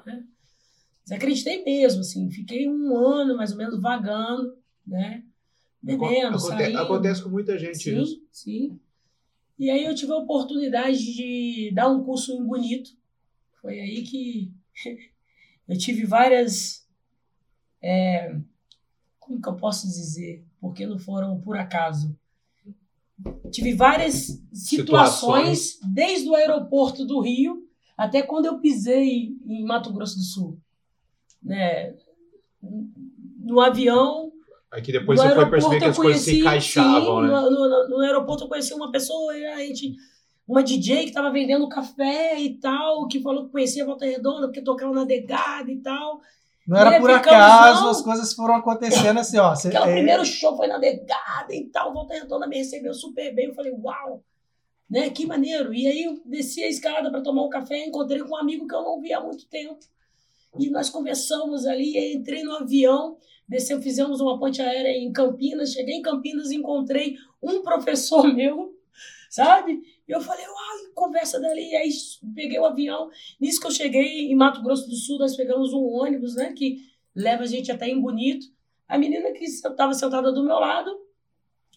[0.06, 0.24] né?
[1.02, 2.30] Desacreditei mesmo, assim.
[2.30, 5.24] Fiquei um ano, mais ou menos, vagando, né?
[5.82, 6.78] Bebendo, Aconte- saindo.
[6.78, 8.22] Acontece com muita gente Sim, isso.
[8.30, 8.78] sim.
[9.58, 12.90] E aí eu tive a oportunidade de dar um curso em Bonito.
[13.60, 14.52] Foi aí que
[15.68, 16.86] eu tive várias.
[17.82, 18.36] É,
[19.18, 20.44] como que eu posso dizer?
[20.60, 22.16] Porque não foram por acaso.
[23.50, 27.66] Tive várias situações, desde o aeroporto do Rio
[27.96, 30.58] até quando eu pisei em Mato Grosso do Sul.
[31.42, 31.94] Né?
[33.38, 34.32] No avião,
[34.72, 37.16] Aí que depois no você foi aeroporto perceber que eu as coisas se conheci, encaixavam,
[37.16, 37.28] sim, né?
[37.28, 39.96] No, no- no aeroporto eu conheci uma pessoa, a gente,
[40.46, 44.46] uma DJ que estava vendendo café e tal, que falou que conhecia a Volta Redonda,
[44.46, 46.20] porque tocava na Degada e tal.
[46.70, 47.90] Não era por acaso, não.
[47.90, 49.52] as coisas foram acontecendo assim, ó.
[49.52, 53.46] Aquela é, primeiro show foi na Degada e tal, Volta Redonda me recebeu super bem.
[53.46, 54.22] Eu falei, uau,
[54.88, 55.74] né, que maneiro.
[55.74, 58.74] E aí eu desci a escada para tomar um café, encontrei com um amigo que
[58.74, 59.80] eu não via há muito tempo.
[60.61, 63.16] E nós conversamos ali, aí entrei no avião,
[63.48, 68.72] desceu, fizemos uma ponte aérea em Campinas, cheguei em Campinas e encontrei um professor meu,
[69.28, 69.80] sabe?
[70.06, 70.69] E eu falei, uau,
[71.00, 71.74] conversa dali.
[71.76, 71.88] Aí
[72.34, 73.08] peguei o avião.
[73.40, 76.78] Nisso que eu cheguei em Mato Grosso do Sul, nós pegamos um ônibus, né, que
[77.14, 78.46] leva a gente até em Bonito.
[78.88, 80.90] A menina que estava sentada do meu lado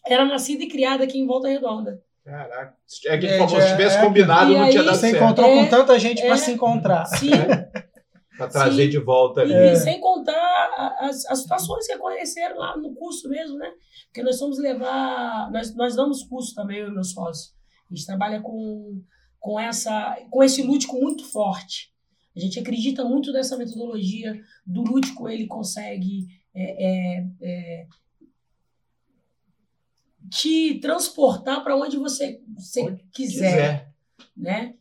[0.05, 2.01] era nascida e criada aqui em Volta Redonda.
[2.25, 2.75] Caraca.
[3.07, 5.23] É que famoso, se tivesse é- combinado, E não aí tinha dado Você certo.
[5.23, 6.27] encontrou É, com tanta gente é.
[6.27, 7.05] para se encontrar.
[7.05, 7.29] Sim,
[8.37, 8.89] Pra trazer Sim.
[8.89, 9.53] de volta ali.
[9.53, 9.73] E, É.
[9.73, 13.69] e sem contar as, as situações que aconteceram lá no curso mesmo, né?
[14.07, 15.51] Porque nós fomos levar.
[15.51, 17.53] Nós, nós damos curso também, eu e meu sócio.
[17.91, 18.99] A gente trabalha com,
[19.43, 21.91] com, essa, com esse lúdico muito forte.
[22.33, 26.85] A gente acredita muito nessa metodologia do lúdico, ele consegue é,
[27.19, 27.87] é, é,
[30.29, 33.93] te transportar para onde você, você Onde quiser Quiser.
[34.35, 34.75] né?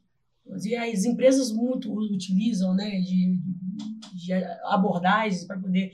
[0.64, 3.38] E as empresas muito utilizam, né, de,
[4.14, 4.32] de
[4.64, 5.92] abordagens para poder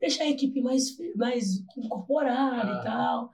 [0.00, 2.80] deixar a equipe mais, mais incorporada Ah.
[2.80, 3.32] e tal,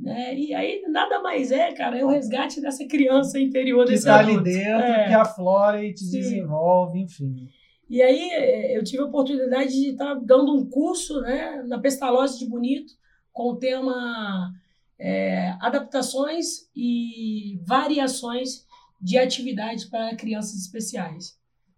[0.00, 0.34] né?
[0.36, 4.18] E aí nada mais é, cara, é o resgate dessa criança interior Que desse está
[4.20, 5.08] ali dentro, É.
[5.08, 6.18] que aflora e te Sim.
[6.18, 7.48] desenvolve, enfim.
[7.88, 12.38] E aí eh, eu tive a oportunidade de estar dando um curso, né, na Pestalozzi
[12.38, 12.92] de Bonito,
[13.32, 14.52] com o tema
[14.98, 18.64] eh, adaptações e variações
[19.00, 21.36] de atividades para crianças especiais,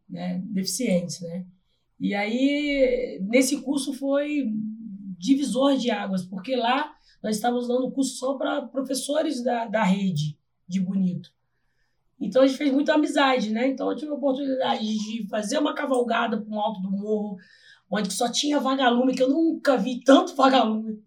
[0.09, 1.45] né, deficientes, né.
[1.99, 4.45] E aí nesse curso foi
[5.19, 10.37] divisor de águas, porque lá nós estávamos dando curso só para professores da, da rede
[10.67, 11.31] de Bonito.
[12.21, 13.69] Então a gente fez muita amizade, né?
[13.69, 17.37] Então eu tive a oportunidade de fazer uma cavalgada para um alto do morro,
[17.91, 21.03] onde só tinha vagalume, que eu nunca vi tanto vagalume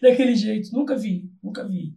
[0.00, 1.94] daquele jeito, nunca vi, nunca vi.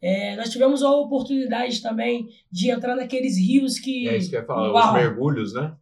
[0.00, 4.08] É, nós tivemos a oportunidade também de entrar naqueles rios que.
[4.08, 4.88] É isso que eu ia falar, Uau!
[4.88, 5.76] os mergulhos, né?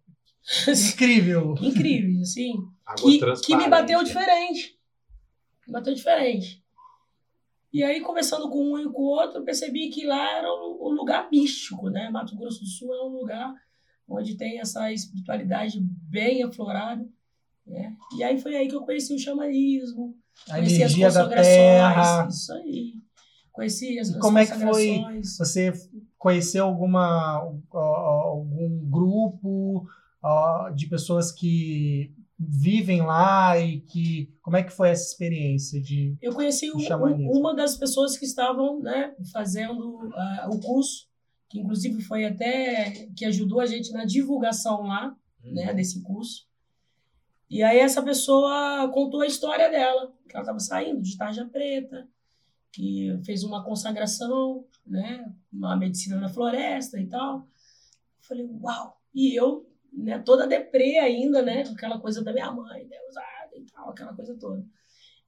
[0.68, 1.54] Incrível.
[1.60, 2.54] incríveis, assim.
[2.84, 4.78] Água que, que me bateu diferente.
[5.66, 6.59] Me bateu diferente.
[7.72, 10.78] E aí, conversando com um e com o outro, eu percebi que lá era um,
[10.88, 12.10] um lugar místico, né?
[12.10, 13.54] Mato Grosso do Sul é um lugar
[14.08, 17.06] onde tem essa espiritualidade bem aflorada,
[17.64, 17.94] né?
[18.18, 20.16] E aí foi aí que eu conheci o xamanismo,
[20.48, 22.28] A conheci as energia da consagrações, terra.
[22.28, 22.94] isso aí.
[23.52, 25.04] Conheci as, E as como é que foi?
[25.22, 25.72] Você
[26.18, 27.36] conheceu alguma
[27.72, 29.86] algum grupo
[30.74, 32.12] de pessoas que
[32.42, 37.38] vivem lá e que como é que foi essa experiência de Eu conheci um- um-
[37.38, 41.06] uma das pessoas que estavam né, fazendo ah, o curso,
[41.50, 45.14] que inclusive foi até que ajudou a gente na divulgação lá,
[45.44, 45.52] Hum.
[45.54, 46.48] né, desse curso.
[47.48, 52.08] E aí essa pessoa contou a história dela, que ela estava saindo de tarja preta,
[52.72, 57.38] que fez uma consagração, né, uma medicina na floresta e tal.
[57.38, 58.98] Eu falei, uau!
[59.14, 63.90] E eu, né, toda deprê ainda, né, aquela coisa da minha mãe, deusada e tal,
[63.90, 64.64] aquela coisa toda.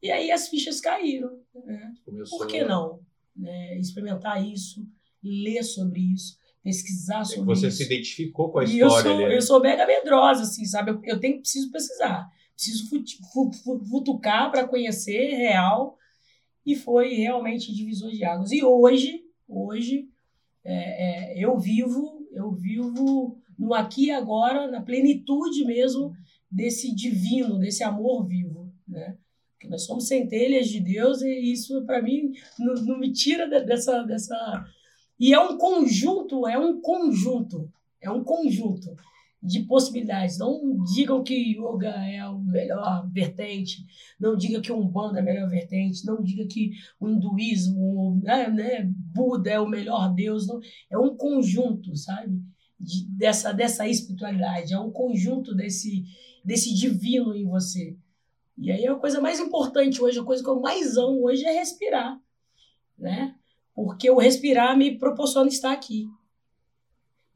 [0.02, 1.92] E aí as fichas caíram, né?
[2.04, 3.00] Começou Por que não?
[3.36, 3.78] Né?
[3.78, 4.84] Experimentar isso,
[5.22, 7.76] ler sobre isso, pesquisar É sobre você isso.
[7.78, 9.28] se identificou com a E eu história sou, ali.
[9.28, 9.36] né?
[9.36, 10.90] eu sou mega medrosa, assim, sabe?
[10.90, 12.28] Eu, eu tenho, preciso pesquisar.
[12.54, 15.96] Preciso fut- fu- fu- futucar para conhecer real.
[16.66, 18.52] E foi realmente divisor de águas.
[18.52, 20.08] E hoje, hoje,
[20.64, 26.12] é, é, eu vivo, eu vivo no aqui e agora, na plenitude mesmo
[26.50, 29.16] desse divino, desse amor vivo, né?
[29.52, 33.64] Porque nós somos centelhas de Deus e isso, para mim, não, não me tira de-
[33.64, 34.66] dessa, dessa...
[35.20, 38.96] E é um conjunto, é um conjunto, é um conjunto
[39.40, 40.36] de possibilidades.
[40.36, 43.84] Não digam que yoga é a melhor vertente,
[44.18, 48.90] não diga que Umbanda é a melhor vertente, não diga que o hinduísmo, né, né,
[49.14, 50.48] Buda é o melhor Deus.
[50.48, 50.58] Não.
[50.90, 52.42] É um conjunto, sabe?
[52.82, 56.04] De- dessa, dessa espiritualidade, é um conjunto desse,
[56.44, 57.96] desse divino em você.
[58.58, 61.52] E aí a coisa mais importante hoje, a coisa que eu mais amo hoje é
[61.52, 62.18] respirar,
[62.98, 63.34] né?
[63.74, 66.06] Porque o respirar me proporciona estar aqui.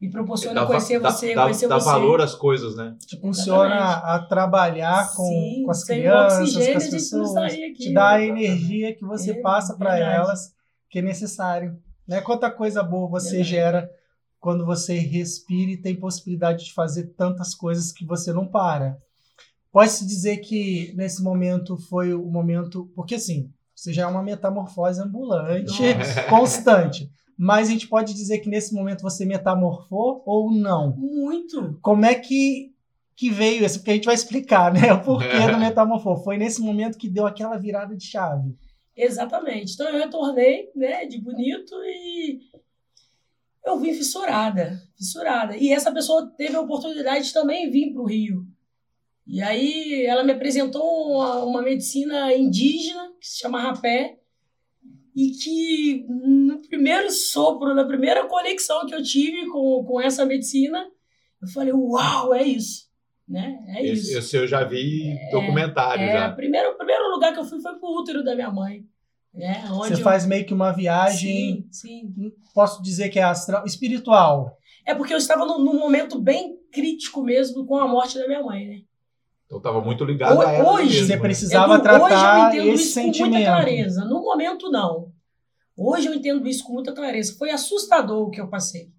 [0.00, 1.84] Me proporciona Dá- conhecer dá- você, dá, conhecer dá você.
[1.86, 2.94] valor às coisas, né?
[3.06, 7.36] Te funciona a trabalhar com, Sim, com as crianças, oxigênio, com as pessoas.
[7.36, 7.72] aqui.
[7.72, 10.52] te dá a energia que você É, passa para elas,
[10.90, 11.80] que é necessário.
[12.06, 12.20] Né?
[12.20, 13.48] Quanta coisa boa você Verdade.
[13.48, 13.90] gera
[14.46, 18.96] quando você respira e tem possibilidade de fazer tantas coisas que você não para.
[19.72, 22.88] Pode-se dizer que nesse momento foi o momento.
[22.94, 26.22] Porque assim, você já é uma metamorfose ambulante, Nossa.
[26.30, 27.10] constante.
[27.36, 30.96] Mas a gente pode dizer que nesse momento você metamorfou ou não?
[30.96, 31.76] Muito.
[31.82, 32.72] Como é que,
[33.16, 33.80] que veio isso?
[33.80, 34.92] Porque a gente vai explicar, né?
[34.92, 36.22] O porquê do metamorfose.
[36.22, 38.56] Foi nesse momento que deu aquela virada de chave.
[38.96, 39.74] Exatamente.
[39.74, 42.38] Então eu retornei, né, de bonito e
[43.66, 45.56] eu vim fissurada, fissurada.
[45.56, 48.46] E essa pessoa teve a oportunidade de também vir para o Rio.
[49.26, 50.82] E aí ela me apresentou
[51.16, 54.18] uma, uma medicina indígena que se chama rapé
[55.14, 60.86] e que no primeiro sopro, na primeira conexão que eu tive com, com essa medicina,
[61.42, 62.88] eu falei, uau, é isso,
[63.28, 63.58] né?
[63.68, 64.10] É isso.
[64.10, 66.28] Esse, esse eu já vi documentário É, já.
[66.32, 68.84] o primeiro, o primeiro lugar que eu fui foi pro útero da minha mãe.
[69.36, 69.64] Né?
[69.70, 72.32] Onde Você eu- faz meio que uma viagem, Sim, sim.
[72.54, 74.56] posso dizer que é astral, espiritual.
[74.84, 78.42] É porque eu estava num, num momento bem crítico mesmo com a morte da minha
[78.42, 78.80] mãe, né?
[79.44, 81.20] Então tava muito ligado Ho- a ela hoje, mesmo, Você né?
[81.20, 82.04] precisava Eu- tratar
[82.50, 83.46] hoje eu entendo esse isso com muita sentimento.
[83.46, 84.04] clareza.
[84.06, 85.12] No momento, não.
[85.76, 87.34] Hoje eu entendo isso com muita clareza.
[87.38, 88.90] Foi assustador o que eu passei,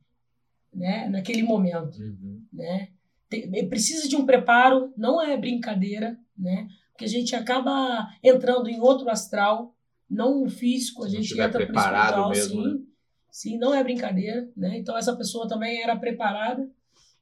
[0.73, 1.09] né?
[1.09, 1.97] Naquele momento.
[1.99, 2.43] Uhum.
[2.53, 2.89] né?
[3.29, 6.67] Tem- precisa de um preparo, não é brincadeira, né?
[6.91, 9.75] Porque a gente acaba entrando em outro astral,
[10.09, 12.87] não o físico, a gente entra preparado mesmo, sim.
[13.29, 14.77] Sim, não é brincadeira, né?
[14.77, 16.67] Então essa pessoa também era preparada,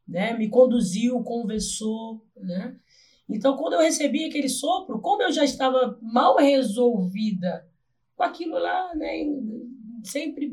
[0.07, 0.33] né?
[0.37, 2.75] Me conduziu, conversou, né?
[3.27, 7.67] Então quando eu recebi aquele sopro, como eu já estava mal resolvida
[8.15, 9.09] com aquilo lá, né?
[10.03, 10.51] Sempre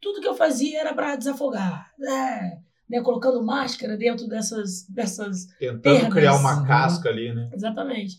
[0.00, 2.60] tudo que eu fazia era para desafogar, né?
[2.88, 3.00] né?
[3.00, 6.12] Colocando máscara dentro dessas dessas Tentando Perdas.
[6.12, 6.66] criar uma Uhum.
[6.66, 7.50] casca ali, né?
[7.52, 8.16] Exatamente.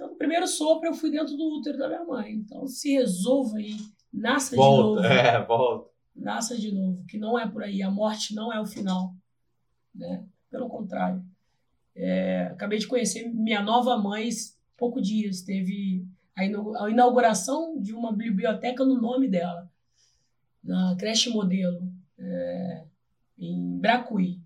[0.00, 2.32] Então, no primeiro sopro, eu fui dentro do útero da minha mãe.
[2.32, 3.76] Então, se resolva aí,
[4.10, 5.06] nasça de Volta, novo.
[5.14, 5.90] é, volta.
[6.16, 7.82] Nasça de novo, que não é por aí.
[7.82, 9.14] A morte não é o final.
[9.94, 10.24] Né?
[10.50, 11.22] Pelo contrário.
[11.94, 14.32] É, acabei de conhecer minha nova mãe há
[14.78, 15.42] poucos dias.
[15.42, 16.02] Teve
[16.34, 19.70] a inauguração de uma biblioteca no nome dela,
[20.64, 22.84] na creche modelo, é,
[23.38, 24.40] em Bracuí.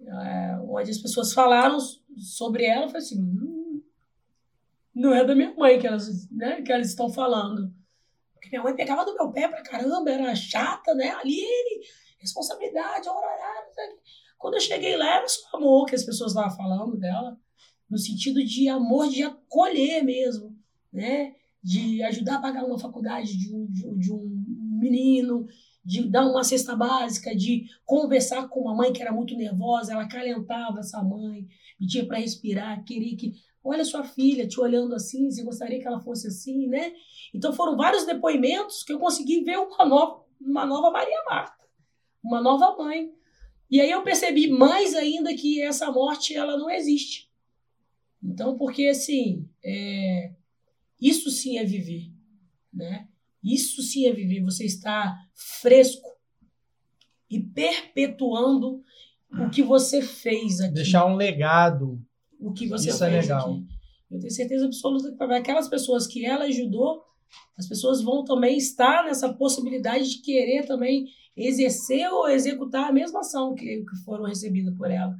[0.00, 1.78] É, onde as pessoas falaram
[2.16, 3.47] sobre ela, eu falei assim, "Hum,
[4.98, 7.72] não é da minha mãe que elas, né, que elas estão falando.
[8.34, 11.10] Porque minha mãe pegava do meu pé pra caramba, era chata, né?
[11.10, 11.80] Aline,
[12.18, 13.98] responsabilidade, horário.
[14.38, 17.36] Quando eu cheguei lá, era só amor que as pessoas estavam falando dela,
[17.90, 20.56] no sentido de amor de acolher mesmo,
[20.92, 21.34] né?
[21.62, 24.44] De ajudar a pagar uma faculdade de um, de um- de um
[24.80, 25.46] menino,
[25.84, 30.04] de dar uma cesta básica, de conversar com uma mãe que era muito nervosa, ela
[30.04, 31.46] acalentava essa mãe,
[31.78, 33.32] pedia para respirar, queria que,
[33.68, 36.92] olha sua filha te olhando assim, você gostaria que ela fosse assim, né?
[37.34, 41.64] Então foram vários depoimentos que eu consegui ver uma nova, uma nova Maria Marta,
[42.22, 43.12] uma nova mãe.
[43.70, 47.28] E aí eu percebi mais ainda que essa morte ela não existe.
[48.22, 50.32] Então, porque assim, é,
[51.00, 52.10] isso sim é viver,
[52.72, 53.08] né?
[53.44, 54.42] Isso sim é viver.
[54.42, 56.08] Você está fresco
[57.30, 58.82] e perpetuando
[59.30, 60.74] o que você fez aqui.
[60.74, 62.02] Deixar um legado.
[62.40, 63.50] O que você Isso é fez legal.
[63.50, 63.66] aqui.
[64.10, 67.02] Eu tenho certeza absoluta que para aquelas pessoas que ela ajudou,
[67.56, 73.20] as pessoas vão também estar nessa possibilidade de querer também exercer ou executar a mesma
[73.20, 75.14] ação que, que foram recebidas por ela.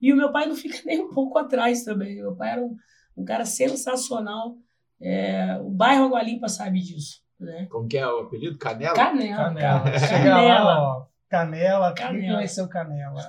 [0.00, 2.16] E o meu pai não fica nem um pouco atrás também.
[2.16, 2.76] Meu pai era um,
[3.16, 4.56] um cara sensacional.
[5.00, 7.20] É, o bairro Água Limpa sabe disso.
[7.38, 7.66] Né?
[7.70, 8.58] Como que é o apelido?
[8.58, 8.94] Canela?
[8.94, 9.44] Canela.
[9.44, 9.98] Canela.
[9.98, 10.64] Chega Canela.
[10.64, 11.06] lá, ó.
[11.28, 11.94] Canela.
[11.94, 12.34] Quem Canela.
[12.36, 13.20] conheceu Canela?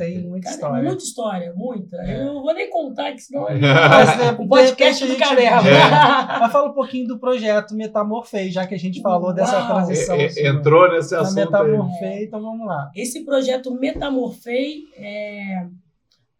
[0.00, 0.82] Tem muita Cara, história.
[0.84, 1.96] Muita história, muita.
[1.98, 2.20] É.
[2.22, 5.62] Eu não vou nem contar, que senão Mas, né, o podcast de do Canela.
[5.62, 5.70] gente-
[6.40, 9.66] Mas fala um pouquinho do projeto Metamorfei, já que a gente falou dessa Uau.
[9.74, 10.16] transição.
[10.16, 10.42] É, é, sua.
[10.48, 11.44] entrou nesse assunto aí.
[11.44, 12.90] Metamorfei, então vamos lá.
[12.96, 15.66] Esse projeto Metamorfei é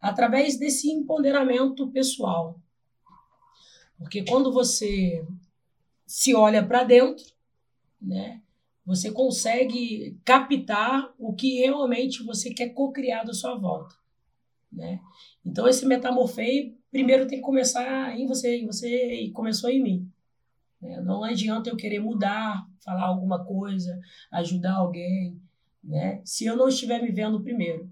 [0.01, 2.55] através desse empoderamento pessoal.
[3.99, 5.23] Porque quando você
[6.07, 7.23] se olha para dentro,
[8.01, 8.39] né,
[8.85, 13.95] você consegue captar o que realmente você quer cocriar da sua volta,
[14.71, 14.99] né?
[15.45, 20.11] Então esse metamorfei primeiro tem que começar em você, em você e começou em mim.
[20.81, 20.99] né?
[21.01, 23.99] Não adianta eu querer mudar, falar alguma coisa,
[24.31, 25.39] ajudar alguém,
[25.83, 26.21] né?
[26.25, 27.89] Se eu não estiver me vendo primeiro.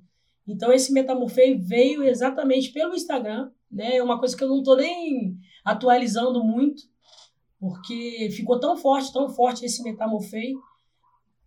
[0.48, 3.98] Então esse metamorfei veio exatamente pelo Instagram, né?
[3.98, 6.84] É uma coisa que eu não tô nem atualizando muito,
[7.60, 10.56] porque ficou tão forte, tão forte esse metamorfei,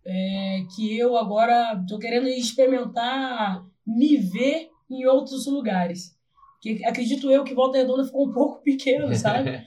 [0.05, 6.15] é, que eu agora tô querendo experimentar me ver em outros lugares.
[6.61, 9.65] Que acredito eu que Volta Redonda ficou um pouco pequeno, sabe?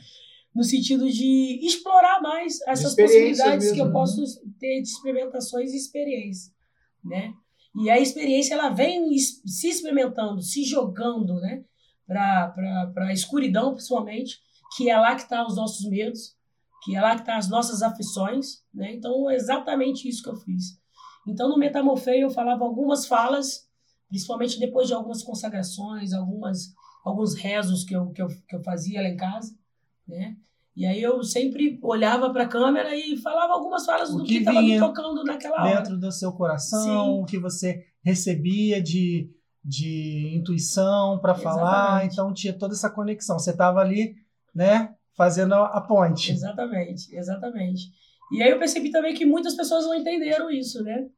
[0.57, 3.93] no sentido de explorar mais essas Experiência possibilidades que eu mesmo, né?
[3.93, 6.51] posso ter de experimentações e experiências,
[7.05, 7.34] né?
[7.78, 11.62] E a experiência ela vem se experimentando, se jogando, né?
[12.07, 14.39] Para a escuridão, principalmente,
[14.74, 16.34] que é lá que estão os nossos medos,
[16.83, 18.95] que é lá que estão as nossas aflições, né?
[18.95, 20.79] Então, é exatamente isso que eu fiz.
[21.27, 23.68] Então, no Metamorfei, eu falava algumas falas,
[24.09, 26.72] principalmente depois de algumas consagrações, algumas,
[27.05, 29.57] alguns rezos que eu, que, eu, que eu fazia lá em casa,
[30.07, 30.37] né?
[30.77, 34.39] E aí eu sempre olhava para a câmera e falava algumas falas O do que
[34.39, 35.77] estava me tocando naquela hora.
[35.77, 37.22] Dentro do seu coração, Sim.
[37.22, 39.31] o que você recebia de,
[39.64, 43.39] de intuição para falar, então tinha toda essa conexão.
[43.39, 44.16] Você estava ali,
[44.55, 46.31] né, fazendo a ponte.
[46.33, 47.91] Exatamente, exatamente.
[48.33, 51.09] E aí eu percebi também que muitas pessoas não entenderam isso, né?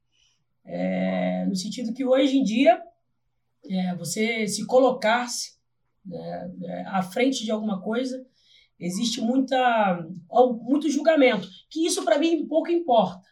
[0.65, 2.81] É, no sentido que hoje em dia,
[3.69, 5.57] é, você se colocar-se
[6.05, 8.25] né, é, à frente de alguma coisa,
[8.79, 10.07] existe muita,
[10.63, 11.49] muito julgamento.
[11.71, 13.27] Que isso para mim pouco importa.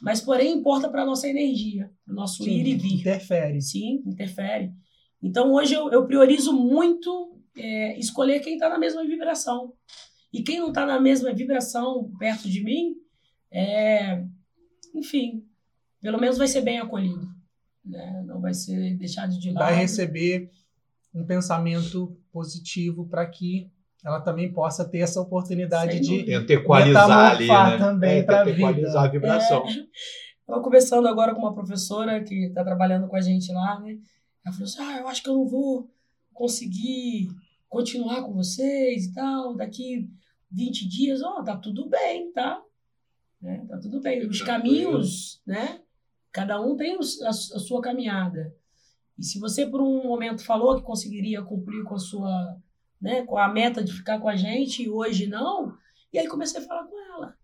[0.00, 3.00] Mas, porém, importa para a nossa energia, o nosso Sim, ir e vir.
[3.00, 3.60] interfere.
[3.60, 4.72] Sim, interfere.
[5.20, 9.72] Então hoje eu, eu priorizo muito é, escolher quem está na mesma vibração.
[10.32, 12.94] E quem não está na mesma vibração perto de mim,
[13.50, 14.22] é,
[14.94, 15.44] enfim,
[16.00, 17.28] pelo menos vai ser bem acolhido.
[17.84, 18.22] Né?
[18.26, 19.64] Não vai ser deixado de lado.
[19.64, 20.50] Vai receber
[21.14, 23.70] um pensamento positivo para que
[24.04, 27.78] ela também possa ter essa oportunidade de equalizar ali, né?
[27.78, 28.50] também é, vida.
[28.50, 29.64] equalizar a vibração.
[30.40, 33.98] Estava conversando agora com uma professora que está trabalhando com a gente lá, né?
[34.44, 35.90] Ela falou assim: ah, eu acho que eu não vou
[36.32, 37.28] conseguir
[37.68, 40.08] continuar com vocês e tal, daqui
[40.50, 42.62] 20 dias, ó, tá tudo bem, tá?
[43.40, 43.64] Né?
[43.68, 44.26] Tá tudo bem.
[44.26, 44.46] Os Tranquilo.
[44.92, 45.80] caminhos, né?
[46.32, 48.54] Cada um tem os- a, su- a sua caminhada.
[49.18, 52.56] E se você por um momento falou que conseguiria cumprir com a sua,
[53.00, 55.76] né, com a meta de ficar com a gente e hoje não,
[56.12, 57.36] e aí comecei a falar com ela.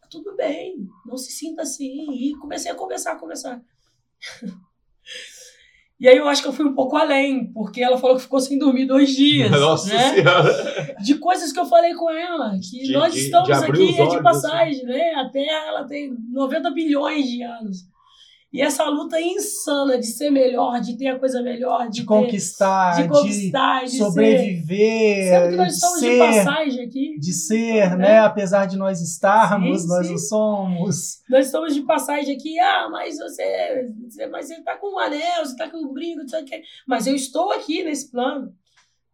[0.00, 2.12] Tá tudo bem, não se sinta assim.
[2.12, 3.62] E comecei a conversar, conversar.
[6.02, 8.40] E aí eu acho que eu fui um pouco além, porque ela falou que ficou
[8.40, 9.48] sem dormir dois dias.
[9.58, 10.14] Nossa né?
[10.16, 10.96] Senhora!
[11.00, 13.92] de coisas que eu falei com ela, que De- nós de- estamos de abrir aqui
[13.92, 15.12] os é de olhos, passagem, né?
[15.14, 17.84] A Terra ela tem 90 bilhões de anos.
[18.52, 22.06] E essa luta insana de ser melhor, de ter a coisa melhor, de, de ter-
[22.06, 24.04] conquistar, de conquistar, de, de ser.
[24.04, 27.18] sobreviver, Sendo que nós de estamos de ser, passagem aqui.
[27.18, 27.96] de ser, Né?
[27.96, 28.18] né?
[28.20, 30.12] Apesar de nós estarmos, Sim, nós sim.
[30.12, 30.96] não somos.
[31.30, 32.58] Nós estamos de passagem aqui.
[32.60, 33.88] Ah, mas você,
[34.30, 36.62] mas você tá com um anel, você tá com um brinco, não sei o quê.
[36.86, 38.52] Mas eu estou aqui nesse plano.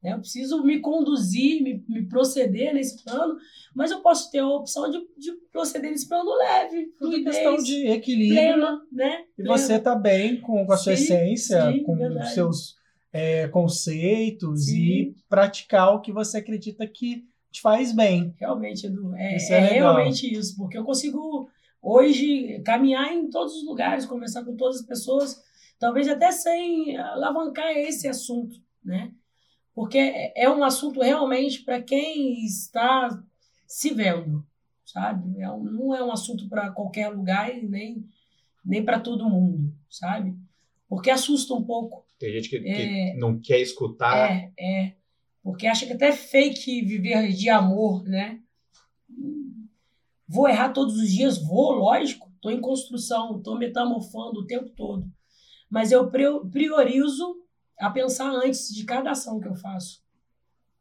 [0.03, 0.13] Né?
[0.13, 3.37] Eu preciso me conduzir, me, me proceder nesse plano,
[3.75, 7.57] mas eu posso ter a opção de, de proceder nesse plano leve, Tudo fluidez, questão
[7.57, 8.37] de equilíbrio.
[8.37, 9.25] plena, né?
[9.37, 9.59] E Plena.
[9.59, 12.27] você tá bem com, com a sua Sim, essência, sim, com verdade.
[12.27, 12.77] os seus
[13.13, 14.77] é, conceitos Sim.
[14.77, 18.35] e praticar o que você acredita que te faz bem.
[18.39, 21.49] Realmente, Edu, é, Isso é é realmente isso, porque eu consigo
[21.83, 25.43] hoje caminhar em todos os lugares, conversar com todas as pessoas,
[25.79, 29.11] talvez até sem alavancar esse assunto, né?
[29.79, 33.09] Porque é é um assunto realmente para quem está
[33.65, 34.45] se vendo,
[34.85, 35.41] sabe?
[35.41, 38.05] É não é um assunto para qualquer lugar e nem,
[38.65, 40.37] nem para todo mundo, sabe?
[40.89, 42.05] Porque assusta um pouco.
[42.19, 43.15] Tem gente que, que É.
[43.19, 44.29] não quer escutar.
[44.29, 44.97] É, é.
[45.45, 48.41] porque acha que até é fake viver de amor, né?
[50.27, 51.39] Vou errar todos os dias?
[51.41, 52.29] Vou, lógico.
[52.35, 55.07] Estou em construção, estou metamorfando o tempo todo.
[55.71, 56.11] Mas eu
[56.51, 57.37] priorizo
[57.79, 60.03] a pensar antes de cada ação que eu faço.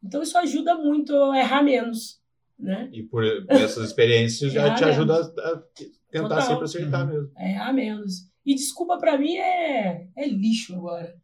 [0.03, 2.21] Então isso ajuda muito a errar menos,
[2.57, 2.89] né?
[2.91, 5.63] E por essas experiências já te ajuda a
[6.09, 6.41] tentar Total.
[6.41, 7.13] sempre acertar uhum.
[7.13, 7.31] mesmo.
[7.37, 8.29] É, errar menos.
[8.45, 11.15] E desculpa para mim é, é lixo agora.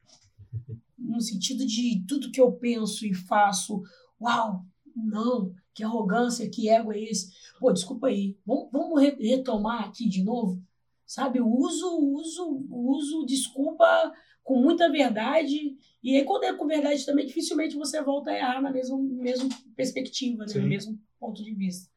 [0.98, 3.82] No sentido de tudo que eu penso e faço,
[4.22, 4.66] uau,
[4.96, 7.32] não, que arrogância, que ego é esse?
[7.60, 8.38] Pô, desculpa aí.
[8.46, 10.62] Vamos, vamos retomar aqui de novo?
[11.06, 14.12] Sabe, uso, uso, uso desculpa
[14.44, 15.78] com muita verdade.
[16.04, 19.50] E aí, quando é com verdade também, dificilmente você volta a errar na mesma, mesma
[19.76, 20.54] perspectiva, né?
[20.56, 21.90] no mesmo ponto de vista.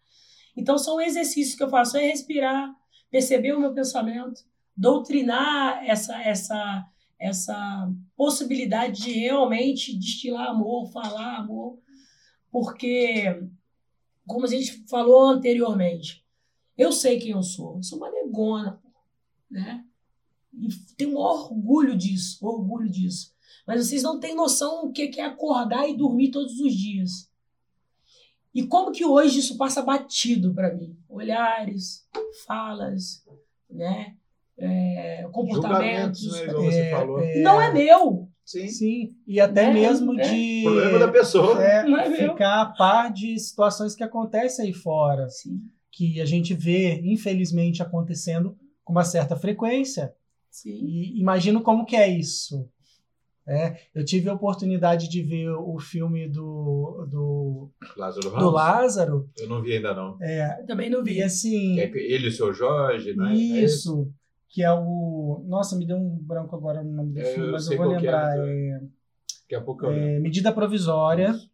[0.56, 2.74] Então, são exercícios que eu faço: é respirar,
[3.10, 4.44] perceber o meu pensamento,
[4.76, 6.86] doutrinar essa, essa,
[7.18, 11.78] essa possibilidade de realmente destilar amor, falar amor,
[12.50, 13.42] porque
[14.26, 16.24] como a gente falou anteriormente,
[16.76, 17.76] eu sei quem eu sou.
[17.76, 18.82] Eu sou uma negona,
[19.50, 19.84] né?
[20.58, 23.34] E tenho um orgulho disso, orgulho disso.
[23.66, 27.30] Mas vocês não têm noção o que é acordar e dormir todos os dias.
[28.54, 30.96] E como que hoje isso passa batido para mim?
[31.08, 32.06] Olhares,
[32.46, 33.22] falas,
[33.68, 34.14] né?
[34.56, 36.32] É, comportamentos.
[36.32, 37.20] Né, você é, falou.
[37.20, 38.28] É, não é meu.
[38.42, 38.68] Sim.
[38.68, 39.14] Sim.
[39.26, 39.74] E até né?
[39.74, 40.22] mesmo é.
[40.22, 40.62] de.
[40.62, 41.62] Problema da pessoa.
[41.62, 45.28] É, é ficar a par de situações que acontecem aí fora.
[45.28, 45.60] Sim.
[45.92, 50.14] Que a gente vê, infelizmente, acontecendo com uma certa frequência.
[50.56, 50.70] Sim.
[50.70, 52.66] E imagino como que é isso.
[53.46, 58.30] É, eu tive a oportunidade de ver o filme do, do Lázaro.
[58.30, 59.30] Do Lázaro.
[59.38, 60.16] Eu não vi ainda não.
[60.20, 61.18] É, Também não vi.
[61.18, 61.78] E assim.
[61.78, 63.34] É ele e o seu Jorge, né?
[63.34, 64.10] Isso.
[64.10, 65.44] É que é o.
[65.46, 67.96] Nossa, me deu um branco agora no nome do é, filme, mas eu vou é,
[67.96, 68.38] lembrar.
[68.38, 68.80] É,
[69.42, 71.30] Daqui a pouco eu é, Medida Provisória.
[71.32, 71.50] Isso.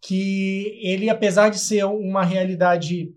[0.00, 3.12] Que ele, apesar de ser uma realidade,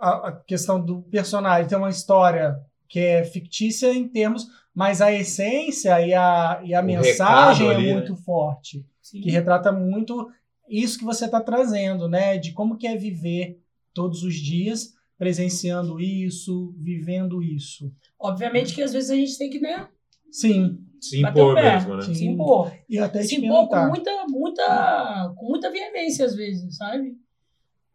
[0.00, 5.12] a, a questão do personagem tem uma história que é fictícia em termos, mas a
[5.12, 8.18] essência e a, e a mensagem é ali, é muito né?
[8.24, 8.84] forte.
[9.00, 9.20] Sim.
[9.20, 10.30] Que retrata muito
[10.68, 12.38] isso que você está trazendo, né?
[12.38, 13.60] De como que é viver
[13.92, 17.92] todos os dias presenciando isso, vivendo isso.
[18.18, 19.88] Obviamente que às vezes a gente tem que, né?
[20.30, 20.80] Sim.
[21.00, 22.02] Se impor mesmo, né?
[22.02, 22.14] Sim.
[22.14, 22.72] Se impor.
[22.88, 27.16] E até se impor com muita, muita, com muita veemência, às vezes, sabe?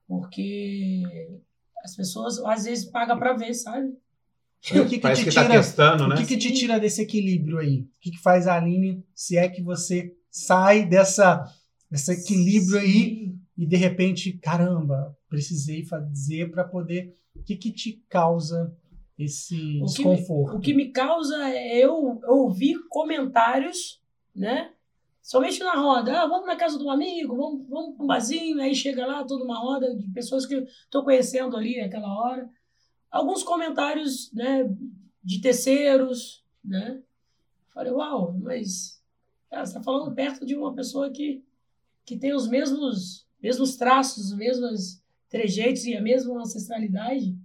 [0.07, 1.03] Porque
[1.83, 3.93] as pessoas às vezes pagam para ver, sabe?
[4.73, 6.15] E o que, que te que tá tira, tá testando, né?
[6.15, 7.81] O que, que te tira desse equilíbrio aí?
[7.81, 11.43] O que, que faz a Aline, se é que você sai dessa,
[11.89, 17.15] desse equilíbrio aí e de repente, caramba, precisei fazer para poder.
[17.35, 18.75] O que, que te causa
[19.17, 20.53] esse o desconforto?
[20.53, 24.01] Me, o que me causa é eu ouvir comentários,
[24.35, 24.71] né?
[25.21, 26.21] Somente na roda.
[26.21, 29.43] Ah, vamos na casa um amigo, vamos, vamos para um barzinho, aí chega lá toda
[29.43, 32.49] uma roda de pessoas que eu estou conhecendo ali naquela hora.
[33.11, 34.69] Alguns comentários, né,
[35.23, 37.01] de terceiros, né?
[37.73, 39.01] Falei, uau, mas
[39.49, 41.43] cara, você está falando perto de uma pessoa que,
[42.05, 47.35] que tem os mesmos, mesmos traços, os mesmos trejeitos e a mesma ancestralidade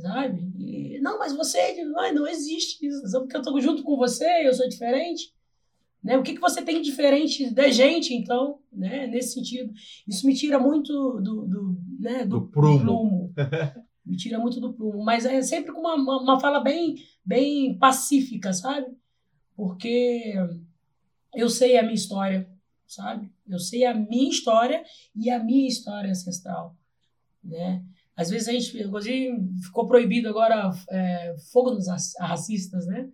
[0.00, 0.50] sabe?
[0.58, 4.54] E, não, mas você não, não existe isso, porque eu estou junto com você, eu
[4.54, 5.32] sou diferente.
[6.02, 6.16] Né?
[6.18, 9.06] O que, que você tem diferente da gente, então, né?
[9.06, 9.72] nesse sentido?
[10.06, 12.24] Isso me tira muito do, do, né?
[12.24, 12.80] do, do prumo.
[12.80, 13.34] prumo.
[14.04, 18.52] me tira muito do prumo, mas é sempre com uma, uma, fala bem, bem pacífica,
[18.52, 18.86] sabe?
[19.54, 20.34] Porque
[21.34, 22.48] eu sei a minha história,
[22.86, 23.30] sabe?
[23.48, 24.82] Eu sei a minha história
[25.14, 26.76] e a minha história ancestral,
[27.42, 27.84] né?
[28.14, 31.86] Às vezes a gente, inclusive, ficou proibido agora é, fogo nos
[32.18, 33.08] racistas, né?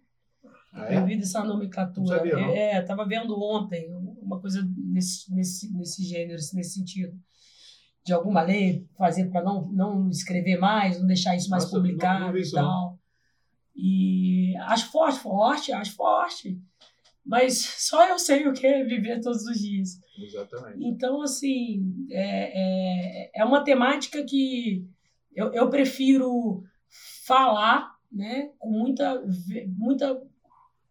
[0.72, 0.96] Ah, é?
[0.96, 2.18] Proibido essa nomenclatura.
[2.18, 2.50] Sabia, não.
[2.50, 7.16] É, estava vendo ontem uma coisa nesse, nesse, nesse gênero, nesse sentido.
[8.08, 12.38] De alguma lei fazer para não, não escrever mais, não deixar isso mais Nossa, publicado
[12.38, 12.98] e tal.
[13.76, 16.58] E acho forte, forte, acho forte.
[17.22, 20.00] Mas só eu sei o que é viver todos os dias.
[20.18, 20.82] Exatamente.
[20.82, 24.88] Então, assim, é, é, é uma temática que
[25.36, 26.64] eu, eu prefiro
[27.26, 29.22] falar né, com muita,
[29.76, 30.18] muita,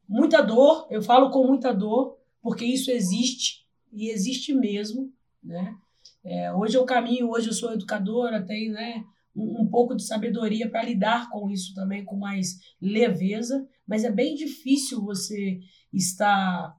[0.07, 0.85] muita dor.
[0.91, 5.11] Eu falo com muita dor, porque isso existe, e existe mesmo.
[5.43, 5.75] Né?
[6.23, 9.05] É, hoje eu caminho, hoje eu sou educadora, tenho né,
[9.35, 14.11] um, um pouco de sabedoria para lidar com isso também com mais leveza, mas é
[14.11, 15.59] bem difícil você
[15.93, 16.75] está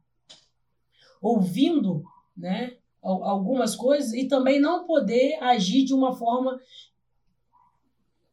[1.20, 2.04] ouvindo
[2.36, 6.60] né, algumas coisas e também não poder agir de uma forma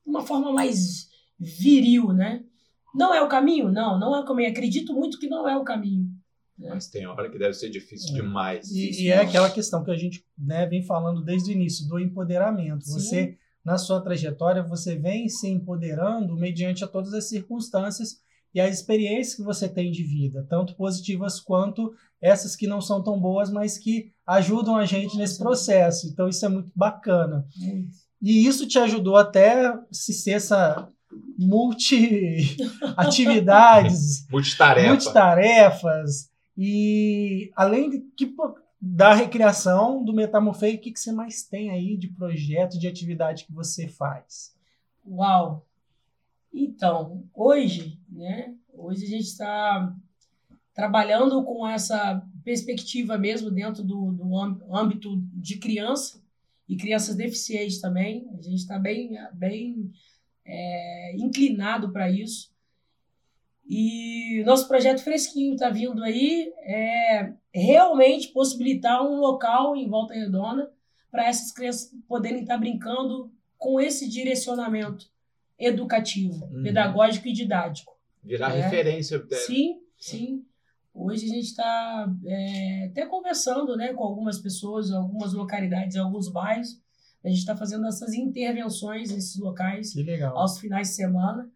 [0.05, 2.43] uma forma mais viril, né?
[2.93, 3.71] Não é o caminho?
[3.71, 4.49] Não, não é o caminho.
[4.49, 6.07] Acredito muito que não é o caminho.
[6.57, 8.21] Mas tem hora que deve ser difícil É.
[8.21, 8.71] demais.
[8.71, 11.99] E, e é aquela questão que a gente né, vem falando desde o início, do
[11.99, 12.85] empoderamento.
[12.85, 12.93] Sim.
[12.93, 18.19] Você, na sua trajetória, você vem se empoderando mediante a todas as circunstâncias
[18.53, 23.03] e as experiências que você tem de vida, tanto positivas quanto essas que não são
[23.03, 26.07] tão boas, mas que ajudam a gente nesse processo.
[26.07, 27.45] Então, isso é muito bacana.
[28.21, 30.87] E isso te ajudou até se ser essa
[31.37, 34.89] multi-atividades, Multitarefa.
[34.89, 36.29] multitarefas.
[36.57, 38.33] E além de que,
[38.79, 43.45] da recreação, do Metamorfei, o que, que você mais tem aí de projeto, de atividade
[43.45, 44.55] que você faz?
[45.05, 45.65] Uau!
[46.53, 48.55] Então, hoje, né?
[48.73, 49.93] Hoje a gente está
[50.73, 56.21] trabalhando com essa perspectiva mesmo dentro do, do âmb- âmbito de criança
[56.67, 58.27] e crianças deficientes também.
[58.37, 59.91] A gente está bem, bem
[60.45, 62.54] é, inclinado para isso.
[63.67, 70.71] E nosso projeto fresquinho está vindo aí é realmente possibilitar um local em Volta Redonda
[71.09, 75.05] para essas crianças poderem estar brincando com esse direcionamento
[75.57, 76.63] educativo, Uhum.
[76.63, 77.93] pedagógico e didático.
[78.23, 78.61] Virar É.
[78.61, 79.17] referência.
[79.17, 79.35] até.
[79.37, 80.45] Sim, sim.
[80.93, 82.07] Hoje a gente está
[82.89, 86.79] até conversando né, com algumas pessoas, algumas localidades, alguns bairros.
[87.23, 89.93] A gente está fazendo essas intervenções nesses locais
[90.33, 91.49] aos finais de semana,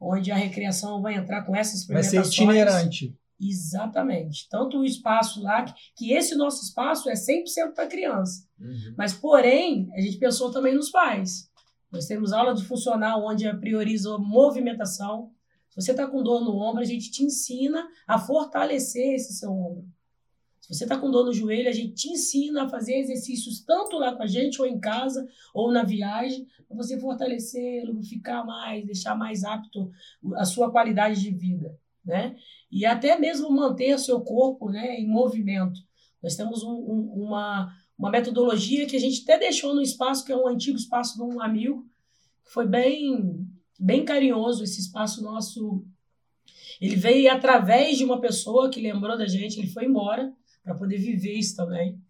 [0.00, 2.84] onde a recreação vai entrar com essas Vai ser experimentações.
[2.86, 3.18] itinerante.
[3.40, 4.48] Exatamente.
[4.48, 8.44] Tanto o espaço lá, que, que esse nosso espaço é 100% para criança.
[8.58, 8.94] Uhum.
[8.96, 11.48] Mas, porém, a gente pensou também nos pais.
[11.90, 15.30] Nós temos aula de funcional onde prioriza a movimentação.
[15.70, 19.50] Se você está com dor no ombro, a gente te ensina a fortalecer esse seu
[19.50, 19.86] ombro.
[20.68, 23.96] Se você está com dor no joelho, a gente te ensina a fazer exercícios tanto
[23.96, 28.84] lá com a gente, ou em casa, ou na viagem, para você fortalecer, lubrificar mais,
[28.84, 29.90] deixar mais apto
[30.36, 31.74] a sua qualidade de vida.
[32.04, 32.36] Né?
[32.70, 35.80] E até mesmo manter seu corpo né, em movimento.
[36.22, 40.32] Nós temos um- um- uma, uma metodologia que a gente até deixou no espaço, que
[40.32, 41.86] é um antigo espaço de um amigo,
[42.44, 43.46] que foi bem,
[43.80, 45.82] bem carinhoso esse espaço nosso.
[46.78, 50.30] Ele veio através de uma pessoa que lembrou da gente, ele foi embora
[50.62, 52.00] para poder viver isso também,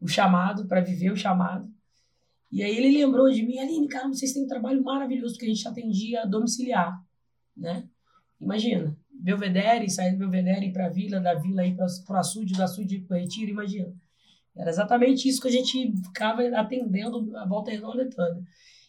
[0.00, 1.70] o chamado, para viver o chamado.
[2.50, 5.48] E aí ele lembrou de mim, Aline, cara, vocês têm um trabalho maravilhoso, porque a
[5.48, 7.02] gente atendia domiciliar,
[7.56, 7.88] né?
[8.40, 12.62] Imagina, Belvedere, sair do Belvedere para a Vila, da Vila ir para o açude, do
[12.62, 13.92] açude para o Retiro, imagina.
[14.54, 18.08] Era exatamente isso que a gente ficava atendendo a volta redonda.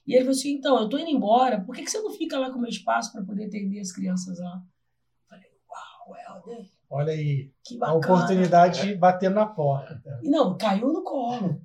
[0.05, 2.39] E ele falou assim: então, eu tô indo embora, por que, que você não fica
[2.39, 4.63] lá com o meu espaço para poder atender as crianças lá?
[4.63, 7.97] Eu falei: uau, Helder, Olha aí, que a bacana.
[7.97, 10.19] oportunidade batendo na porta.
[10.23, 11.61] E não, caiu no colo.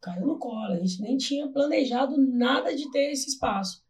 [0.00, 0.72] Caiu no colo.
[0.72, 3.82] A gente nem tinha planejado nada de ter esse espaço.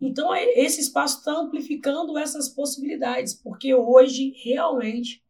[0.00, 5.22] Então, é- esse espaço está amplificando essas possibilidades, porque hoje, realmente,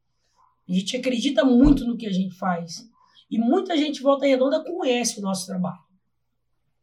[0.68, 2.88] a gente acredita muito no que a gente faz.
[3.30, 5.82] E muita gente Volta Redonda conhece o nosso trabalho.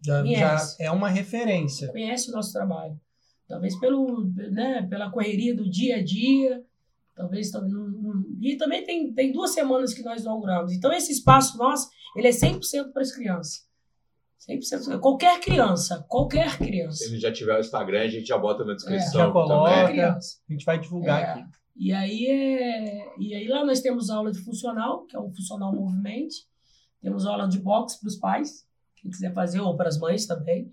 [0.01, 1.91] Já, já é uma referência.
[1.91, 2.99] Conhece o nosso trabalho.
[3.47, 6.63] Talvez pelo, né, pela correria do dia a dia.
[7.19, 7.73] Talvez também.
[7.73, 10.71] não- não- E também tem, tem duas semanas que nós inauguramos.
[10.71, 13.67] Então, esse espaço nosso, ele é 100% para as crianças.
[14.37, 15.01] 100%.
[15.01, 17.03] Qualquer criança, qualquer Se criança.
[17.03, 19.21] ele já tiver o Instagram, a gente já bota na descrição.
[19.21, 19.69] É, já coloca.
[19.87, 19.99] também.
[20.01, 20.17] A
[20.49, 21.25] gente vai divulgar É.
[21.41, 21.43] aqui.
[21.75, 23.05] E aí, é...
[23.19, 26.35] e aí lá nós temos aula de funcional, que é um funcional movimento.
[27.01, 28.65] Temos aula de boxe para os pais,
[28.95, 30.71] quem quiser fazer, ou para as mães também.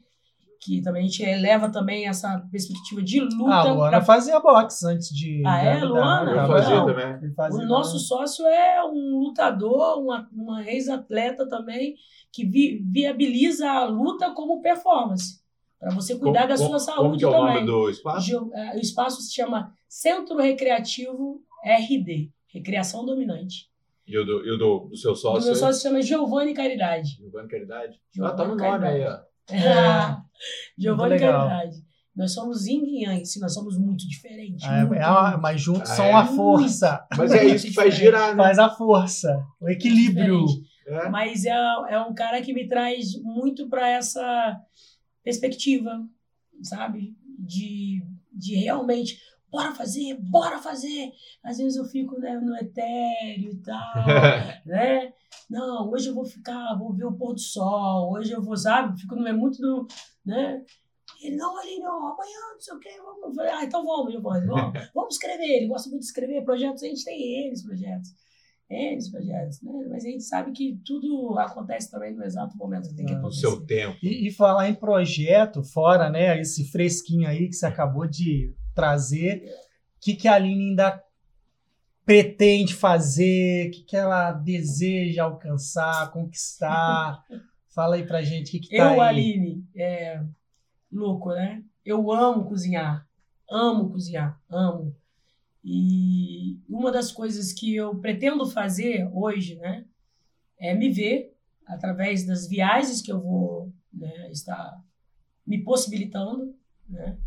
[0.61, 3.53] Que também a gente eleva também essa perspectiva de luta.
[3.53, 5.43] Ah, a Luana pra- fazia boxe antes de.
[5.47, 5.77] Ah, é?
[5.77, 6.25] engravidar.
[6.25, 6.43] Luana?
[6.43, 6.87] Eu fazia Não.
[6.87, 7.35] também.
[7.35, 11.95] fazia O nosso sócio é um lutador, uma, uma ex-atleta também,
[12.33, 15.41] que vi- viabiliza a luta como performance.
[15.79, 17.55] Para você cuidar da Como- sua como saúde que é o também.
[17.57, 18.51] nome do espaço?
[18.55, 23.69] É, O espaço se chama Centro Recreativo RD, Recreação Dominante.
[24.07, 25.45] E o do, o do, do seu O sócio?
[25.47, 27.17] meu sócio se chama Giovanni Caridade.
[27.19, 27.97] Giovanni Caridade?
[27.99, 29.23] Ah, Giovanni tá no nome aí, Caridade.
[29.51, 30.21] Ó.
[30.79, 31.19] Giovanni.
[31.19, 31.87] Caridade.
[32.15, 34.65] Nós somos yin e yang, sim, nós somos muito diferentes.
[34.65, 36.13] Ah, muito, é mas juntos Ah, são é?
[36.15, 37.07] a força.
[37.15, 38.43] Mas é isso que faz girar, né?
[38.43, 39.45] Faz a força.
[39.61, 40.47] O equilíbrio.
[40.87, 41.09] É.
[41.11, 44.59] Mas é, é um cara que me traz muito para essa
[45.23, 46.03] perspectiva,
[46.63, 47.15] sabe?
[47.39, 49.19] De, de realmente,
[49.51, 51.11] bora fazer, bora fazer.
[51.45, 53.95] Às vezes eu fico né, no etéreo e tal,
[54.67, 55.13] né?
[55.49, 59.01] Não, hoje eu vou ficar, vou ver o pôr do sol, hoje eu vou, sabe?
[59.01, 59.87] Fico no, é muito do,
[60.25, 60.63] né?
[61.23, 63.23] Ele, não, ali não, amanhã, não sei o quê, vamos.
[63.29, 65.45] Eu falei, ah, então vamos, Giovanni, vamos, vamos escrever.
[65.59, 68.11] Ele gosta muito de escrever projetos, a gente tem eles, projetos.
[68.69, 69.73] Eles, projetos, né?
[69.89, 73.17] Mas a gente sabe que tudo acontece também no exato momento que tem que Ah,
[73.17, 73.41] No acontecer.
[73.43, 73.97] seu tempo.
[74.03, 79.43] E, e falar em projeto, fora né, esse fresquinho aí que você acabou de trazer,
[79.97, 81.03] o que, que a Aline ainda
[82.05, 87.25] pretende fazer, o que, que ela deseja alcançar, conquistar.
[87.75, 89.09] Fala aí pra gente o que, que tá Eu, aí.
[89.09, 90.23] Aline, é
[90.91, 91.63] louco, né?
[91.85, 93.07] Eu amo cozinhar.
[93.51, 94.41] Amo cozinhar.
[94.49, 94.95] Amo.
[95.65, 99.85] E uma das coisas que eu pretendo fazer hoje, né?
[100.59, 104.81] É me ver através das viagens que eu vou né, estar
[105.45, 106.55] me possibilitando,
[106.89, 107.19] né?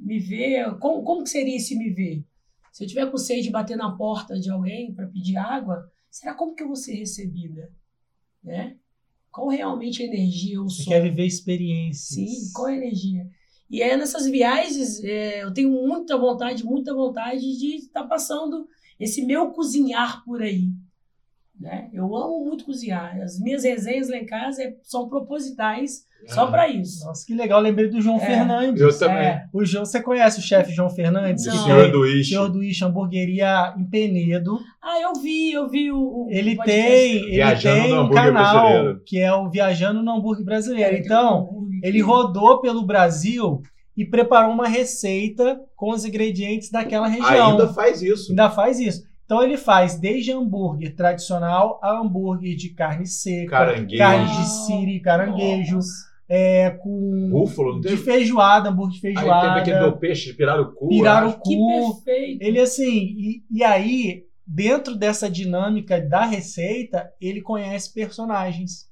[0.00, 0.78] Me ver...
[0.78, 2.24] Como, como que seria esse me ver?
[2.72, 6.34] Se eu tiver com sede de bater na porta de alguém para pedir água, será
[6.34, 7.70] como que eu vou ser recebida?
[8.42, 8.76] Né?
[9.30, 10.92] Qual realmente a energia eu Você sou?
[10.92, 12.30] quer viver experiências.
[12.30, 13.28] Sim, qual a energia?
[13.68, 18.66] E é nessas viagens, é, eu tenho muita vontade, muita vontade de estar passando
[18.98, 20.70] esse meu cozinhar por aí.
[21.58, 21.90] Né?
[21.92, 23.20] Eu amo muito cozinhar.
[23.20, 27.04] As minhas resenhas lá em casa são propositais só para isso.
[27.06, 27.60] Nossa, que legal.
[27.60, 28.20] Lembrei do João É.
[28.26, 28.80] Fernandes.
[28.80, 29.16] Eu também.
[29.26, 29.44] É.
[29.52, 31.46] O João, você conhece o chefe João Fernandes?
[31.46, 31.64] Não.
[31.64, 32.30] Senhor do Ishi.
[32.30, 34.58] senhor do Ishi, hamburgueria em Penedo.
[34.82, 35.96] Ah, eu vi, eu vi o.
[35.98, 39.02] o Ele tem, ele Viajando tem no um hambúrguer canal brasileiro.
[39.06, 40.96] que é o Viajando no Hambúrguer Brasileiro.
[40.96, 41.48] Um Então,
[41.82, 43.60] ele rodou pelo Brasil
[43.96, 47.50] e preparou uma receita com os ingredientes daquela região.
[47.52, 48.30] Ainda faz isso.
[48.30, 49.02] Ainda faz isso.
[49.24, 53.98] Então ele faz desde hambúrguer tradicional a hambúrguer de carne seca, Caranguejo.
[54.02, 56.09] carne de siri, caranguejo, Nossa.
[56.32, 58.02] É, com Búfalo, não de teve?
[58.04, 60.88] feijoada, hambúrguer de Aí feijoada, teve aquele do peixe de pirarucu.
[60.88, 61.42] pirarucu.
[61.42, 61.56] Que
[62.04, 62.42] perfeito.
[62.42, 68.88] Ele assim, e, e aí, dentro dessa dinâmica da receita, ele conhece personagens,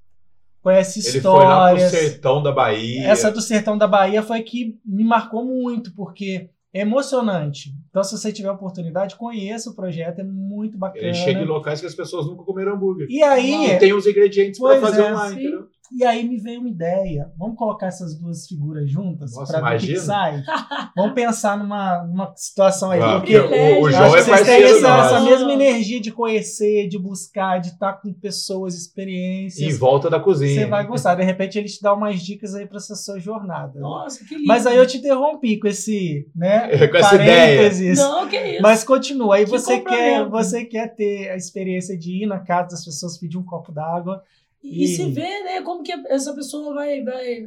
[0.61, 1.91] conhece Ele foi lá pro histórias.
[1.93, 3.07] sertão da Bahia.
[3.09, 7.71] Essa do Sertão da Bahia foi que me marcou muito, porque é emocionante.
[7.89, 11.07] Então, se você tiver oportunidade, conheça o projeto, é muito bacana.
[11.07, 13.07] Ele chega em locais que as pessoas nunca comeram hambúrguer.
[13.09, 15.41] E aí, E tem os ingredientes pra Pois fazer é, online, sim.
[15.43, 15.69] entendeu?
[15.93, 17.31] E aí me veio uma ideia.
[17.39, 20.43] Vamos colocar essas duas figuras juntas para ver o que sai?
[20.97, 23.55] Vamos pensar numa, numa situação aí, Ah, porque o, o
[23.87, 26.99] eu João acho é que vocês têm parceiro essa, essa mesma energia de conhecer, de
[26.99, 29.79] buscar, de estar com pessoas, Em experiências.
[29.79, 30.63] volta da cozinha.
[30.63, 31.15] Você vai gostar.
[31.15, 33.79] De repente, ele te dá umas dicas aí para essa sua jornada.
[33.81, 34.47] Nossa, que lindo.
[34.47, 36.69] Mas aí eu te interrompi com esse, né?
[36.89, 37.57] Com essa ideia.
[37.59, 37.99] parênteses.
[37.99, 38.63] Não, que isso.
[38.63, 39.37] Mas continua.
[39.37, 43.19] Aí Que você quer, você quer ter a experiência de ir na casa das pessoas,
[43.19, 44.23] pedir um copo d'água.
[44.63, 47.47] E, E- se vê, né, como que essa pessoa vai, vai,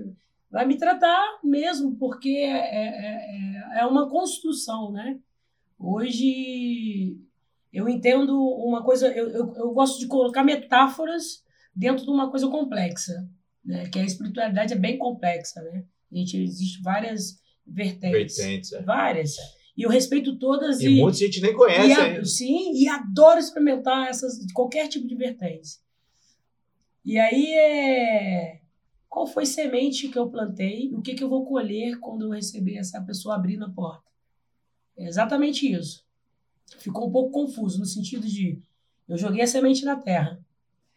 [0.50, 5.20] vai me tratar mesmo, porque é, é, é- é uma construção, né?
[5.80, 7.18] Hoje
[7.74, 11.44] eu entendo uma coisa, eu, eu, eu gosto de colocar metáforas
[11.76, 13.28] dentro de uma coisa complexa,
[13.64, 13.88] né?
[13.90, 15.84] Que a espiritualidade é bem complexa, né?
[16.12, 18.82] Gente, existe várias vertentes, Vertentes, é.
[18.84, 19.36] várias.
[19.78, 22.26] E eu respeito todas E muita gente nem conhece e a- ainda.
[22.26, 25.70] sim, e adoro experimentar essas qualquer tipo de vertente.
[27.04, 28.62] E aí é
[29.10, 32.78] qual foi semente que eu plantei, o que, que eu vou colher quando eu receber
[32.78, 34.10] essa pessoa abrindo a porta.
[34.98, 36.06] É exatamente isso.
[36.78, 38.62] Ficou um pouco confuso no sentido de
[39.08, 40.40] eu joguei a semente na terra.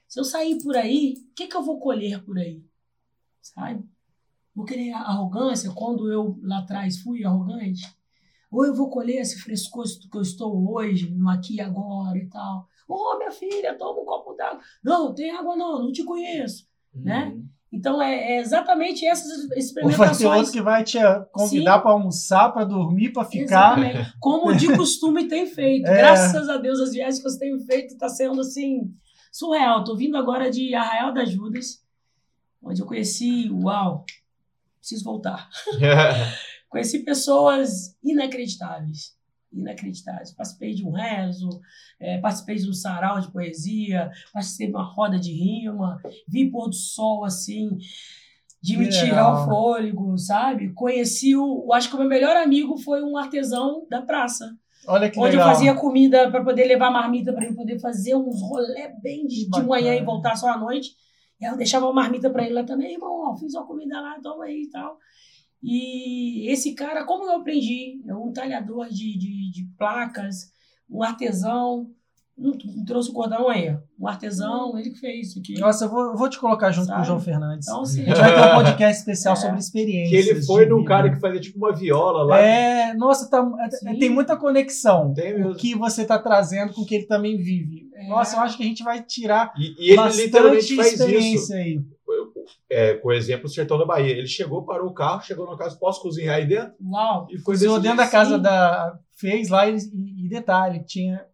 [0.07, 2.65] Se eu sair por aí, o que, que eu vou colher por aí?
[3.43, 3.85] Sabe?
[4.55, 7.83] Vou querer arrogância quando eu lá atrás fui arrogante?
[8.49, 12.29] Ou eu vou colher esse frescor que eu estou hoje, no aqui e agora e
[12.29, 12.69] tal.
[12.87, 14.61] Ô, minha filha, toma um copo d'água.
[14.83, 16.67] Não, tem água não, não te conheço.
[16.95, 17.33] né?
[17.35, 17.49] Uhum.
[17.73, 20.51] Então, é, é exatamente essas Ou vai ter outro experimentações.
[20.51, 20.99] que vai te
[21.33, 21.83] convidar Sim.
[21.83, 23.79] para almoçar, para dormir, para ficar.
[23.79, 24.15] Exatamente.
[24.21, 25.89] Como de costume tem feito.
[25.89, 25.97] É.
[25.97, 28.95] Graças a Deus, as viagens que você tem feito está sendo assim,
[29.33, 29.81] surreal.
[29.81, 31.85] Estou vindo agora de Arraial das Judas,
[32.63, 34.05] onde eu conheci, uau,
[34.79, 35.49] preciso voltar.
[36.71, 39.17] Conheci pessoas inacreditáveis.
[39.55, 40.33] Inacreditáveis.
[40.33, 41.49] Participei de um rezo,
[42.01, 46.69] eh, participei de um sarau de poesia, participei de uma roda de rima, vi pôr
[46.69, 47.79] do sol assim,
[48.61, 50.73] de me tirar o fôlego, sabe?
[50.73, 51.73] Conheci o.
[51.73, 55.49] Acho que o meu melhor amigo foi um artesão da praça, Olha que onde legal.
[55.49, 59.49] eu fazia comida para poder levar marmita para ele poder fazer uns rolê bem de,
[59.51, 60.97] de manhã e voltar só à noite.
[61.41, 64.19] E eu deixava uma marmita para ele lá também, irmão, ó, fiz uma comida lá,
[64.23, 64.99] toma aí e tal.
[65.67, 70.53] E esse cara, como eu aprendi, é um talhador de, de, de placas,
[70.91, 71.89] um artesão,
[72.37, 75.55] não, não trouxe o cordão aí, um artesão, ele que fez isso aqui.
[75.59, 77.07] Nossa, eu vou, eu vou te colocar junto com o Sabe?
[77.07, 77.67] João Fernandes.
[77.69, 79.37] Então, a assim, gente vai ter um podcast especial É.
[79.37, 80.27] sobre que experiências.
[80.27, 80.89] ele foi de num vida.
[80.89, 82.41] cara que fazia tipo uma viola lá.
[82.41, 83.99] É, nossa, tá, é- Sim.
[83.99, 85.15] tem muita conexão.
[85.15, 85.55] Tem O mesmo.
[85.55, 87.89] que você está trazendo com o que ele também vive.
[87.95, 88.09] É.
[88.09, 91.03] Nossa, eu acho que a gente vai tirar E, e ele bastante literalmente faz isso.
[91.05, 91.81] experiência aí.
[92.69, 94.17] É, com o exemplo do Sertão da Bahia.
[94.17, 96.75] Ele chegou, parou o carro, chegou na casa, posso cozinhar aí dentro?
[96.83, 98.99] uau, E foi Cozinhou dentro da casa da.
[99.13, 101.25] Fez lá e, e detalhe, tinha.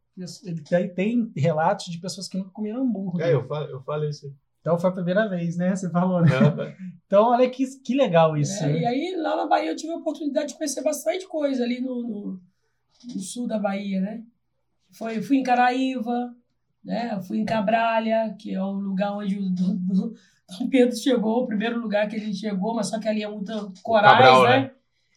[0.44, 3.26] Ele tem, tem relatos de pessoas que nunca comeram hambúrguer.
[3.26, 4.30] É, eu falei, eu falei isso.
[4.60, 5.74] Então foi a primeira vez, né?
[5.74, 6.30] Você falou, né?
[6.30, 8.62] É, Então, olha que, que legal isso.
[8.62, 8.80] É, né?
[8.80, 12.02] e aí, lá na Bahia, eu tive a oportunidade de conhecer bastante coisa ali no,
[12.02, 12.40] no,
[13.14, 14.22] no sul da Bahia, né?
[14.92, 16.34] Foi, fui em Caraíva,
[16.84, 17.20] né?
[17.22, 20.12] Fui em Cabralha, que é o lugar onde o Dom,
[20.58, 23.72] Dom Pedro chegou, o primeiro lugar que ele chegou, mas só que ali é muito
[23.82, 24.58] corais, Cabral, né?
[24.60, 24.70] né?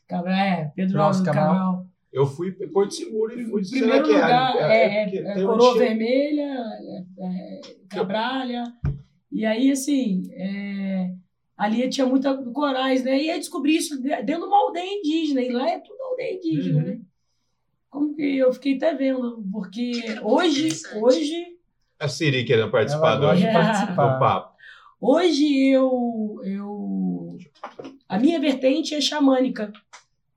[0.08, 1.48] Cabral, é, Pedro Nossa, Cabral.
[1.48, 1.86] Cabral.
[2.12, 3.62] Eu fui em Porto Seguro e fui.
[3.64, 6.54] O primeiro que lugar é, é, é um Coroa Vermelha,
[7.20, 8.64] é, é Cabralha.
[9.32, 11.10] E aí, assim, é,
[11.58, 13.20] ali tinha muita corais, né?
[13.20, 15.42] E aí descobri isso dentro de uma aldeia indígena.
[15.42, 16.86] E lá é tudo aldeia indígena, Uhum.
[16.86, 17.00] né?
[17.90, 20.70] Como que eu fiquei até vendo, porque hoje,
[21.02, 21.46] hoje,
[22.00, 23.36] A Siri querendo participar do, É.
[23.36, 24.20] do participar.
[24.20, 24.53] papo.
[25.06, 27.38] Hoje eu, eu.
[28.08, 29.72] A minha vertente é xamânica,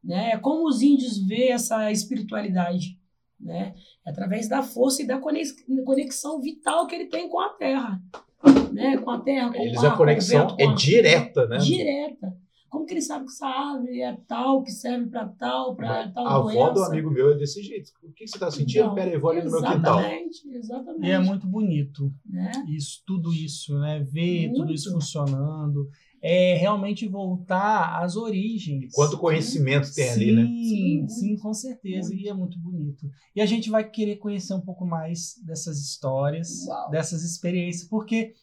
[0.02, 0.30] né?
[0.32, 2.98] É como os índios veem essa espiritualidade,
[3.40, 3.74] né?
[4.06, 5.54] É através da força e da conex-
[5.84, 8.00] conexão vital que ele tem com a terra,
[8.72, 8.96] né?
[8.98, 10.74] Com a terra, com Eles o ar, a conexão com o vento, é com a-
[10.74, 11.58] direta, né?
[11.58, 12.36] direta.
[12.68, 16.26] Como que ele sabe que essa árvore é tal, que serve para tal, para tal
[16.26, 16.72] A avó doença?
[16.72, 17.90] do amigo meu é desse jeito.
[18.02, 18.80] O que você está sentindo?
[18.84, 19.98] Então, Pera aí, vou ali no meu quintal.
[20.00, 21.06] Exatamente, exatamente.
[21.06, 22.52] E é muito bonito né?
[22.68, 24.00] isso, tudo isso, né?
[24.00, 24.74] Ver tudo Muito.
[24.74, 25.88] isso funcionando.
[26.22, 28.92] É realmente voltar às origens.
[28.92, 30.42] Quanto conhecimento tem ali, né?
[30.42, 32.12] Sim, Sim, sim, com certeza.
[32.14, 33.08] E é muito bonito.
[33.34, 36.90] E a gente vai querer conhecer um pouco mais dessas histórias, Uau.
[36.90, 38.34] dessas experiências, porque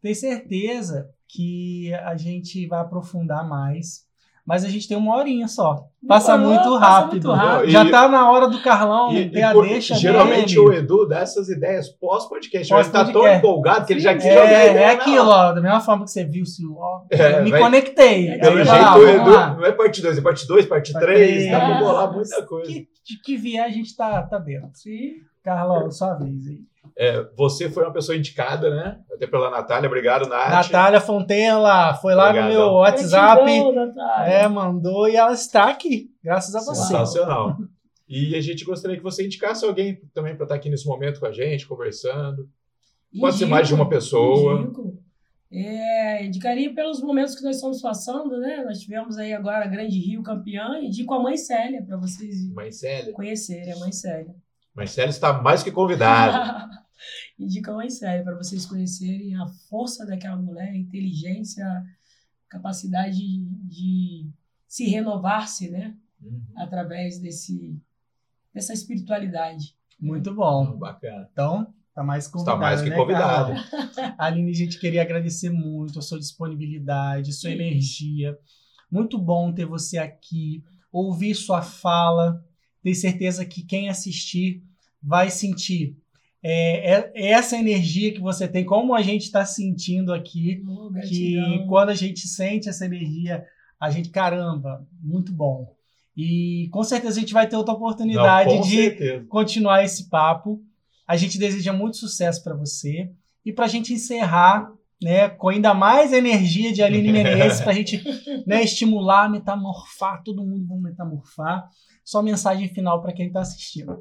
[0.00, 4.10] tenho certeza que a gente vai aprofundar mais.
[4.44, 5.84] Mas a gente tem uma horinha só.
[6.06, 7.28] Passa Não, muito passa rápido.
[7.28, 7.70] muito rápido.
[7.70, 10.60] Já E- tá na hora do Carlão E- ter e a por- deixa geralmente dele.
[10.66, 12.74] o Edu dá essas ideias pós-podcast.
[12.74, 15.52] Ele tá tão empolgado que ele já quis jogar É, ideia é na aquilo, ó.
[15.52, 18.30] Da mesma forma que você viu, se ó, É, me vai- conectei.
[18.30, 19.54] É, Aí Pelo jeito, lá, o Edu lá.
[19.54, 21.48] não é parte 2, é parte 2, parte Parte 3.
[21.48, 22.66] Dá pra bolar muita coisa.
[22.72, 24.70] Que, de que vier, a gente tá, tá dentro.
[24.74, 25.12] Sim.
[25.44, 26.58] Carlão, sua vez aí.
[26.96, 28.98] É, você foi uma pessoa indicada, né?
[29.14, 29.86] Até pela Natália.
[29.88, 30.50] Obrigado, Nath.
[30.50, 33.42] Natália Fontenla foi lá no meu WhatsApp.
[33.44, 34.32] Gratidão, Natália.
[34.32, 36.82] É, mandou e ela está aqui, graças a você.
[36.82, 37.56] Sensacional.
[38.08, 41.26] E a gente gostaria que você indicasse alguém também para estar aqui nesse momento com
[41.26, 42.48] a gente, conversando.
[43.18, 44.60] Pode ser mais de uma pessoa.
[44.60, 45.02] Indico.
[45.50, 48.62] É, indicaria pelos momentos que nós estamos passando, né?
[48.64, 50.78] Nós tivemos aí agora a Grande Rio campeã.
[50.82, 53.12] Indico a Mãe Célia, para vocês Mãe Célia.
[53.12, 54.34] conhecerem a Mãe Célia.
[54.74, 56.70] Mãe Célia está mais que convidada.
[57.42, 61.84] Indico a Mãe Célia, para vocês conhecerem a força daquela mulher, a inteligência, a
[62.48, 64.30] capacidade de
[64.66, 65.96] se renovar-se, né?
[66.20, 66.40] Uhum.
[66.56, 67.76] Através desse,
[68.54, 69.76] dessa espiritualidade.
[69.98, 70.76] Muito bom.
[70.76, 71.28] Bacana.
[71.32, 72.56] Então, tá mais convidada.
[72.56, 73.54] Está mais que né, convidada.
[73.54, 74.14] Carlão?
[74.18, 77.56] Aline, a gente queria agradecer muito a sua disponibilidade, a sua Sim.
[77.56, 78.38] energia.
[78.90, 80.62] Muito bom ter você aqui,
[80.92, 82.44] ouvir sua fala.
[82.82, 84.62] Tenho certeza que quem assistir
[85.02, 85.96] vai sentir
[86.42, 90.62] é, é- essa energia que você tem, como a gente está sentindo aqui.
[90.66, 93.44] Oh, que quando a gente sente essa energia,
[93.80, 95.74] a gente, caramba, muito bom.
[96.16, 99.24] E com certeza a gente vai ter outra oportunidade Não, de certeza.
[99.28, 100.60] continuar esse papo.
[101.06, 103.10] A gente deseja muito sucesso para você.
[103.44, 104.70] E para a gente encerrar,
[105.02, 108.02] né, com ainda mais energia de Aline Menezes, para a gente
[108.46, 111.68] né, estimular, metamorfar, todo mundo vamos metamorfar.
[112.04, 113.96] Só mensagem final para quem está assistindo.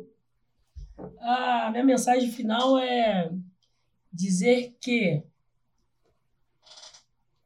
[1.19, 3.31] A minha mensagem final é
[4.11, 5.23] dizer que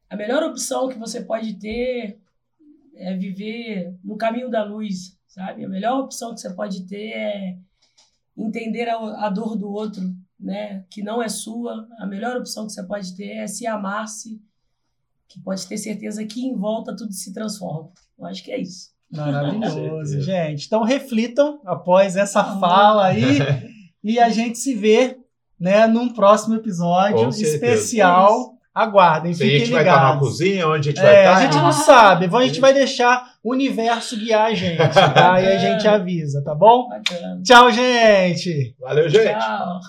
[0.09, 2.19] a melhor opção que você pode ter
[2.95, 5.65] é viver no caminho da luz, sabe?
[5.65, 7.59] A melhor opção que você pode ter é
[8.37, 10.01] entender a, dor do outro,
[10.39, 10.85] né?
[10.89, 11.87] Que não é sua.
[11.99, 14.41] A melhor opção que você pode ter é se amar-se,
[15.27, 17.91] que pode ter certeza que em volta tudo se transforma.
[18.17, 18.94] Eu acho que é isso.
[19.31, 20.65] Maravilhoso, gente.
[20.65, 22.57] Então reflitam após essa Ah.
[22.59, 23.39] fala aí
[24.03, 25.17] e a gente se vê,
[25.59, 27.55] né, num próximo episódio Com certeza.
[27.55, 28.53] especial.
[28.73, 30.27] Aguardem, Se a fiquem gente vai estar na ligados.
[30.27, 31.37] cozinha, onde a gente vai É, estar.
[31.37, 35.39] a gente não sabe, a gente vai deixar o universo guiar a gente, tá?
[35.41, 36.89] E a gente avisa, tá bom?
[36.89, 37.41] Bacana.
[37.41, 38.75] Tchau, gente!
[38.81, 39.29] Valeu, gente.
[39.31, 39.79] Tchau.